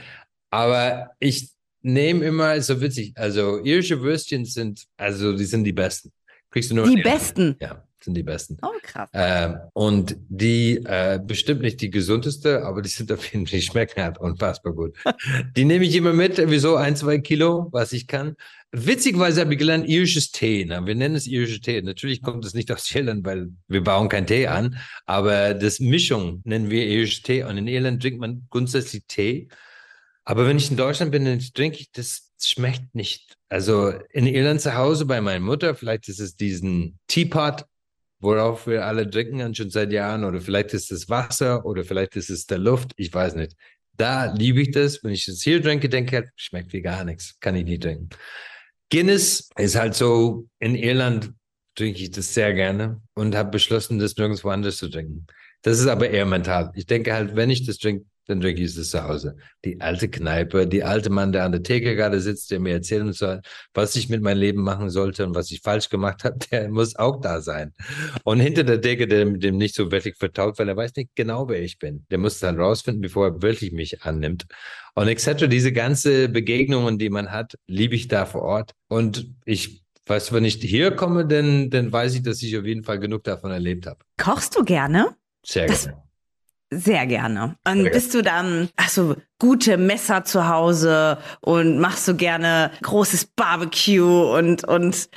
Aber 0.50 1.10
ich 1.18 1.50
nehme 1.82 2.24
immer, 2.24 2.54
ist 2.54 2.68
so 2.68 2.80
witzig, 2.80 3.12
also 3.16 3.62
irische 3.62 4.00
Würstchen 4.00 4.46
sind, 4.46 4.84
also 4.96 5.36
die 5.36 5.44
sind 5.44 5.64
die 5.64 5.72
besten. 5.72 6.10
Kriegst 6.50 6.70
du 6.70 6.76
nur 6.76 6.88
die 6.88 7.02
besten? 7.02 7.56
Ja 7.60 7.84
sind 8.04 8.14
die 8.14 8.22
besten. 8.22 8.58
Oh, 8.62 8.68
krass. 8.82 9.08
Ähm, 9.12 9.58
und 9.72 10.16
die 10.28 10.76
äh, 10.84 11.18
bestimmt 11.22 11.62
nicht 11.62 11.80
die 11.80 11.90
gesundeste, 11.90 12.62
aber 12.64 12.82
die 12.82 12.88
sind 12.88 13.10
auf 13.10 13.24
jeden 13.32 13.46
Fall, 13.46 13.58
die 13.58 13.64
schmecken 13.64 14.02
halt 14.02 14.18
unfassbar 14.18 14.74
gut. 14.74 14.94
die 15.56 15.64
nehme 15.64 15.84
ich 15.84 15.96
immer 15.96 16.12
mit, 16.12 16.40
wieso 16.50 16.76
ein, 16.76 16.96
zwei 16.96 17.18
Kilo, 17.18 17.68
was 17.72 17.92
ich 17.92 18.06
kann. 18.06 18.36
Witzigerweise 18.76 19.40
habe 19.40 19.52
ich 19.52 19.58
gelernt, 19.58 19.88
irisches 19.88 20.32
Tee. 20.32 20.64
Na, 20.66 20.84
wir 20.84 20.96
nennen 20.96 21.14
es 21.14 21.28
irische 21.28 21.60
Tee. 21.60 21.80
Natürlich 21.80 22.22
kommt 22.22 22.44
es 22.44 22.54
nicht 22.54 22.72
aus 22.72 22.92
Irland, 22.92 23.24
weil 23.24 23.50
wir 23.68 23.84
bauen 23.84 24.08
keinen 24.08 24.26
Tee 24.26 24.48
an, 24.48 24.78
aber 25.06 25.54
das 25.54 25.78
Mischung 25.78 26.42
nennen 26.44 26.70
wir 26.70 26.84
irisches 26.84 27.22
Tee. 27.22 27.44
Und 27.44 27.56
in 27.56 27.68
Irland 27.68 28.02
trinkt 28.02 28.18
man 28.18 28.46
grundsätzlich 28.50 29.04
Tee. 29.06 29.48
Aber 30.24 30.48
wenn 30.48 30.56
ich 30.56 30.70
in 30.70 30.76
Deutschland 30.76 31.12
bin, 31.12 31.24
dann 31.24 31.38
trinke 31.38 31.78
ich 31.78 31.92
das 31.92 32.32
schmeckt 32.42 32.94
nicht. 32.94 33.36
Also 33.48 33.90
in 34.10 34.26
Irland 34.26 34.60
zu 34.60 34.74
Hause 34.74 35.06
bei 35.06 35.20
meiner 35.20 35.44
Mutter, 35.44 35.74
vielleicht 35.74 36.08
ist 36.08 36.20
es 36.20 36.36
diesen 36.36 36.98
Teapot, 37.06 37.64
worauf 38.18 38.66
wir 38.66 38.86
alle 38.86 39.08
trinken 39.08 39.54
schon 39.54 39.70
seit 39.70 39.92
Jahren 39.92 40.24
oder 40.24 40.40
vielleicht 40.40 40.74
ist 40.74 40.90
es 40.90 41.08
Wasser 41.08 41.64
oder 41.64 41.84
vielleicht 41.84 42.16
ist 42.16 42.30
es 42.30 42.46
der 42.46 42.58
Luft, 42.58 42.92
ich 42.96 43.14
weiß 43.14 43.36
nicht. 43.36 43.54
Da 43.96 44.32
liebe 44.32 44.60
ich 44.60 44.72
das. 44.72 45.04
Wenn 45.04 45.12
ich 45.12 45.26
das 45.26 45.42
hier 45.42 45.62
trinke, 45.62 45.88
denke 45.88 46.18
ich, 46.18 46.24
schmeckt 46.34 46.72
wie 46.72 46.82
gar 46.82 47.04
nichts, 47.04 47.38
kann 47.38 47.54
ich 47.54 47.64
nie 47.64 47.78
trinken. 47.78 48.08
Guinness 48.90 49.48
ist 49.56 49.76
halt 49.76 49.94
so, 49.94 50.48
in 50.58 50.74
Irland 50.74 51.32
trinke 51.74 52.02
ich 52.02 52.10
das 52.10 52.34
sehr 52.34 52.52
gerne 52.54 53.02
und 53.14 53.34
habe 53.34 53.50
beschlossen, 53.50 53.98
das 53.98 54.16
nirgendwo 54.16 54.50
anders 54.50 54.76
zu 54.76 54.88
trinken. 54.88 55.26
Das 55.62 55.80
ist 55.80 55.86
aber 55.86 56.10
eher 56.10 56.26
mental. 56.26 56.70
Ich 56.74 56.86
denke 56.86 57.12
halt, 57.12 57.34
wenn 57.36 57.50
ich 57.50 57.66
das 57.66 57.78
trinke, 57.78 58.06
dann 58.26 58.42
ich 58.42 58.60
es 58.60 58.90
zu 58.90 59.02
Hause. 59.04 59.36
Die 59.64 59.80
alte 59.80 60.08
Kneipe, 60.08 60.66
die 60.66 60.82
alte 60.84 61.10
Mann, 61.10 61.32
der 61.32 61.44
an 61.44 61.52
der 61.52 61.62
Theke 61.62 61.94
gerade 61.96 62.20
sitzt, 62.20 62.50
der 62.50 62.60
mir 62.60 62.72
erzählen 62.72 63.12
soll, 63.12 63.40
was 63.74 63.96
ich 63.96 64.08
mit 64.08 64.22
meinem 64.22 64.38
Leben 64.38 64.62
machen 64.62 64.90
sollte 64.90 65.26
und 65.26 65.34
was 65.34 65.50
ich 65.50 65.60
falsch 65.60 65.88
gemacht 65.88 66.24
habe, 66.24 66.38
der 66.50 66.68
muss 66.70 66.96
auch 66.96 67.20
da 67.20 67.40
sein. 67.40 67.72
Und 68.24 68.40
hinter 68.40 68.64
der 68.64 68.80
Theke, 68.80 69.06
der 69.06 69.26
mit 69.26 69.42
dem 69.42 69.56
nicht 69.56 69.74
so 69.74 69.90
wirklich 69.90 70.16
vertraut, 70.16 70.58
weil 70.58 70.68
er 70.68 70.76
weiß 70.76 70.94
nicht 70.96 71.10
genau, 71.14 71.48
wer 71.48 71.62
ich 71.62 71.78
bin. 71.78 72.06
Der 72.10 72.18
muss 72.18 72.38
dann 72.40 72.58
rausfinden, 72.60 73.02
bevor 73.02 73.26
er 73.26 73.42
wirklich 73.42 73.72
mich 73.72 74.02
annimmt. 74.02 74.46
Und 74.94 75.08
etc. 75.08 75.46
Diese 75.48 75.72
ganze 75.72 76.28
Begegnungen, 76.28 76.98
die 76.98 77.10
man 77.10 77.30
hat, 77.30 77.54
liebe 77.66 77.94
ich 77.94 78.08
da 78.08 78.26
vor 78.26 78.42
Ort. 78.42 78.72
Und 78.88 79.28
ich 79.44 79.82
weiß, 80.06 80.32
wenn 80.32 80.44
ich 80.44 80.56
hier 80.56 80.90
komme, 80.92 81.26
dann, 81.26 81.70
dann 81.70 81.90
weiß 81.92 82.14
ich, 82.14 82.22
dass 82.22 82.42
ich 82.42 82.56
auf 82.58 82.64
jeden 82.64 82.84
Fall 82.84 82.98
genug 82.98 83.24
davon 83.24 83.50
erlebt 83.50 83.86
habe. 83.86 83.98
Kochst 84.18 84.56
du 84.56 84.62
gerne? 84.64 85.16
Sehr 85.44 85.66
Das- 85.66 85.84
gerne. 85.84 86.02
Sehr 86.78 87.06
gerne. 87.06 87.56
Und 87.66 87.82
Sehr 87.82 87.90
bist 87.90 88.14
du 88.14 88.22
dann, 88.22 88.68
ach 88.76 88.88
so, 88.88 89.16
gute 89.38 89.76
Messer 89.76 90.24
zu 90.24 90.48
Hause 90.48 91.18
und 91.40 91.78
machst 91.78 92.08
du 92.08 92.16
gerne 92.16 92.70
großes 92.82 93.26
Barbecue 93.36 94.36
und, 94.36 94.64
und, 94.64 95.08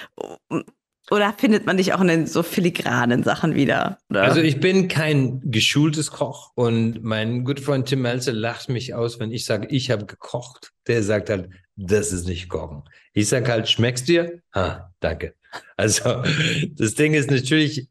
oder 1.09 1.33
findet 1.37 1.65
man 1.65 1.77
dich 1.77 1.93
auch 1.93 2.01
in 2.01 2.07
den 2.07 2.27
so 2.27 2.43
filigranen 2.43 3.23
Sachen 3.23 3.55
wieder? 3.55 3.97
Oder? 4.09 4.23
Also 4.23 4.41
ich 4.41 4.59
bin 4.59 4.87
kein 4.87 5.41
geschultes 5.45 6.11
Koch 6.11 6.51
und 6.55 7.03
mein 7.03 7.45
guter 7.45 7.63
Freund 7.63 7.87
Tim 7.87 8.01
Melzer 8.01 8.33
lacht 8.33 8.69
mich 8.69 8.93
aus, 8.93 9.19
wenn 9.19 9.31
ich 9.31 9.45
sage, 9.45 9.67
ich 9.69 9.89
habe 9.89 10.05
gekocht. 10.05 10.73
Der 10.87 11.03
sagt 11.03 11.29
halt, 11.29 11.49
das 11.77 12.11
ist 12.11 12.27
nicht 12.27 12.49
kochen. 12.49 12.83
Ich 13.13 13.29
sage 13.29 13.49
halt, 13.51 13.69
schmeckst 13.69 14.07
dir? 14.07 14.41
Ah, 14.51 14.89
danke. 14.99 15.35
Also 15.77 16.23
das 16.75 16.95
Ding 16.95 17.13
ist 17.13 17.31
natürlich, 17.31 17.87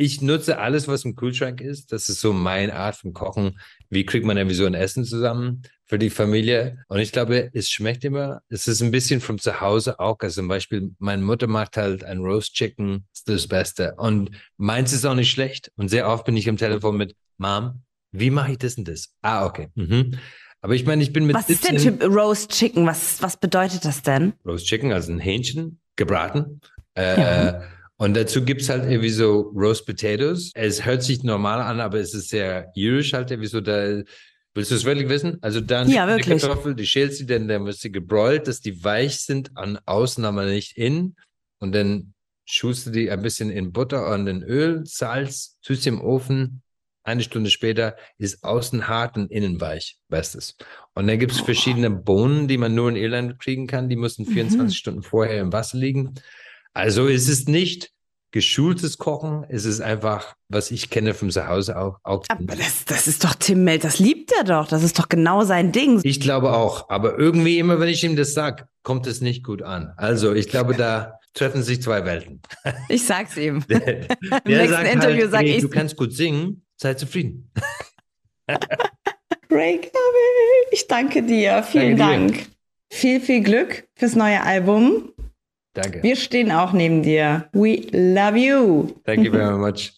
ich 0.00 0.22
nutze 0.22 0.58
alles, 0.58 0.88
was 0.88 1.04
im 1.04 1.14
Kühlschrank 1.14 1.60
ist. 1.60 1.92
Das 1.92 2.08
ist 2.08 2.20
so 2.20 2.32
meine 2.32 2.74
Art 2.74 2.96
von 2.96 3.12
Kochen. 3.12 3.60
Wie 3.90 4.06
kriegt 4.06 4.24
man 4.24 4.38
irgendwie 4.38 4.56
so 4.56 4.64
ein 4.64 4.72
Essen 4.72 5.04
zusammen 5.04 5.62
für 5.84 5.98
die 5.98 6.08
Familie? 6.08 6.78
Und 6.88 7.00
ich 7.00 7.12
glaube, 7.12 7.50
es 7.52 7.68
schmeckt 7.68 8.02
immer. 8.06 8.40
Es 8.48 8.66
ist 8.66 8.80
ein 8.80 8.92
bisschen 8.92 9.20
von 9.20 9.38
zu 9.38 9.60
Hause 9.60 10.00
auch. 10.00 10.16
Also 10.20 10.40
zum 10.40 10.48
Beispiel, 10.48 10.92
meine 10.98 11.22
Mutter 11.22 11.48
macht 11.48 11.76
halt 11.76 12.02
ein 12.02 12.20
Roast 12.20 12.54
Chicken, 12.54 13.04
ist 13.12 13.28
das 13.28 13.46
Beste. 13.46 13.94
Und 13.98 14.30
meins 14.56 14.94
ist 14.94 15.04
auch 15.04 15.14
nicht 15.14 15.30
schlecht. 15.30 15.70
Und 15.76 15.90
sehr 15.90 16.08
oft 16.08 16.24
bin 16.24 16.34
ich 16.34 16.48
am 16.48 16.56
Telefon 16.56 16.96
mit, 16.96 17.14
Mom, 17.36 17.82
wie 18.10 18.30
mache 18.30 18.52
ich 18.52 18.58
das 18.58 18.78
und 18.78 18.88
das? 18.88 19.12
Ah, 19.20 19.44
okay. 19.44 19.68
Mhm. 19.74 20.12
Aber 20.62 20.74
ich 20.74 20.86
meine, 20.86 21.02
ich 21.02 21.12
bin 21.12 21.26
mit 21.26 21.36
was 21.36 21.50
ist 21.50 21.68
denn 21.68 21.78
17 21.78 21.98
Typ 22.00 22.10
Roast 22.10 22.52
Chicken? 22.52 22.86
Was, 22.86 23.20
was 23.20 23.36
bedeutet 23.36 23.84
das 23.84 24.00
denn? 24.00 24.32
Roast 24.46 24.64
Chicken, 24.64 24.94
also 24.94 25.12
ein 25.12 25.18
Hähnchen, 25.18 25.78
gebraten. 25.96 26.62
Äh, 26.94 27.20
Ja. 27.20 27.62
Und 28.00 28.16
dazu 28.16 28.42
gibt's 28.42 28.70
halt 28.70 28.84
irgendwie 28.84 29.10
so 29.10 29.52
Roast 29.54 29.84
Potatoes. 29.84 30.52
Es 30.54 30.86
hört 30.86 31.02
sich 31.02 31.22
normal 31.22 31.60
an, 31.60 31.80
aber 31.80 31.98
es 31.98 32.14
ist 32.14 32.30
sehr 32.30 32.72
irisch 32.74 33.12
halt 33.12 33.30
irgendwie 33.30 33.50
so. 33.50 33.60
Da, 33.60 34.02
willst 34.54 34.70
du 34.70 34.74
es 34.74 34.86
wirklich 34.86 35.10
wissen? 35.10 35.36
Also 35.42 35.60
dann 35.60 35.86
Ja, 35.90 36.16
die. 36.16 36.22
Kartoffel, 36.22 36.74
die 36.74 36.86
schälst 36.86 37.20
du, 37.20 37.26
dann, 37.26 37.46
dann 37.46 37.66
wird 37.66 37.76
sie 37.76 37.92
gebräult, 37.92 38.48
dass 38.48 38.62
die 38.62 38.82
weich 38.82 39.20
sind 39.20 39.54
an 39.54 39.78
außen, 39.84 40.24
aber 40.24 40.46
nicht 40.46 40.78
innen. 40.78 41.14
Und 41.58 41.74
dann 41.74 42.14
schust 42.46 42.86
du 42.86 42.90
die 42.90 43.10
ein 43.10 43.20
bisschen 43.20 43.50
in 43.50 43.70
Butter 43.70 44.10
und 44.14 44.26
in 44.28 44.42
Öl, 44.44 44.80
Salz, 44.86 45.58
tust 45.62 45.82
sie 45.82 45.90
im 45.90 46.00
Ofen. 46.00 46.62
Eine 47.02 47.22
Stunde 47.22 47.50
später 47.50 47.96
ist 48.16 48.42
außen 48.42 48.88
hart 48.88 49.18
und 49.18 49.30
innen 49.30 49.60
weich. 49.60 49.98
Bestes. 50.08 50.56
Und 50.94 51.06
dann 51.06 51.18
gibt's 51.18 51.40
verschiedene 51.40 51.90
Bohnen, 51.90 52.48
die 52.48 52.56
man 52.56 52.74
nur 52.74 52.88
in 52.88 52.96
Irland 52.96 53.38
kriegen 53.38 53.66
kann. 53.66 53.90
Die 53.90 53.96
müssen 53.96 54.24
24 54.24 54.78
Stunden 54.78 55.02
vorher 55.02 55.42
im 55.42 55.52
Wasser 55.52 55.76
liegen. 55.76 56.14
Also 56.74 57.08
es 57.08 57.28
ist 57.28 57.48
nicht 57.48 57.90
geschultes 58.32 58.98
Kochen, 58.98 59.44
es 59.48 59.64
ist 59.64 59.80
einfach, 59.80 60.34
was 60.48 60.70
ich 60.70 60.88
kenne 60.90 61.14
vom 61.14 61.30
Zuhause 61.30 61.76
auch. 61.76 61.98
auch 62.04 62.24
Aber 62.28 62.54
das, 62.54 62.84
das 62.84 63.08
ist 63.08 63.24
doch 63.24 63.34
Tim 63.34 63.64
Melt, 63.64 63.82
das 63.82 63.98
liebt 63.98 64.32
er 64.32 64.44
doch. 64.44 64.68
Das 64.68 64.82
ist 64.84 64.98
doch 64.98 65.08
genau 65.08 65.44
sein 65.44 65.72
Ding. 65.72 66.00
ich 66.04 66.20
glaube 66.20 66.52
auch, 66.52 66.88
aber 66.88 67.18
irgendwie 67.18 67.58
immer, 67.58 67.80
wenn 67.80 67.88
ich 67.88 68.04
ihm 68.04 68.14
das 68.16 68.34
sage, 68.34 68.68
kommt 68.82 69.06
es 69.06 69.20
nicht 69.20 69.44
gut 69.44 69.62
an. 69.62 69.92
Also 69.96 70.32
ich 70.32 70.48
glaube, 70.48 70.74
da 70.74 71.18
treffen 71.34 71.62
sich 71.62 71.82
zwei 71.82 72.04
Welten. 72.04 72.40
Ich 72.88 73.04
sag's 73.04 73.36
ihm. 73.36 73.64
Der, 73.68 73.80
der 73.80 74.40
nächsten 74.44 74.86
Interview 74.86 75.28
sag 75.28 75.42
ey, 75.42 75.52
ich's. 75.54 75.62
du 75.62 75.68
kannst 75.68 75.96
gut 75.96 76.12
singen, 76.12 76.64
sei 76.76 76.94
zufrieden. 76.94 77.52
Reykjavik, 79.50 79.92
ich 80.70 80.86
danke 80.86 81.22
dir. 81.22 81.62
Vielen 81.64 81.96
Danke 81.96 82.32
dir. 82.32 82.38
Dank. 82.38 82.46
Viel, 82.92 83.20
viel 83.20 83.42
Glück 83.42 83.88
fürs 83.94 84.14
neue 84.14 84.42
Album. 84.42 85.12
Danke. 85.74 86.02
Wir 86.02 86.16
stehen 86.16 86.50
auch 86.50 86.72
neben 86.72 87.02
dir. 87.02 87.48
We 87.52 87.86
love 87.92 88.36
you. 88.36 88.88
Thank 89.04 89.24
you 89.24 89.32
very 89.32 89.56
much. 89.56 89.92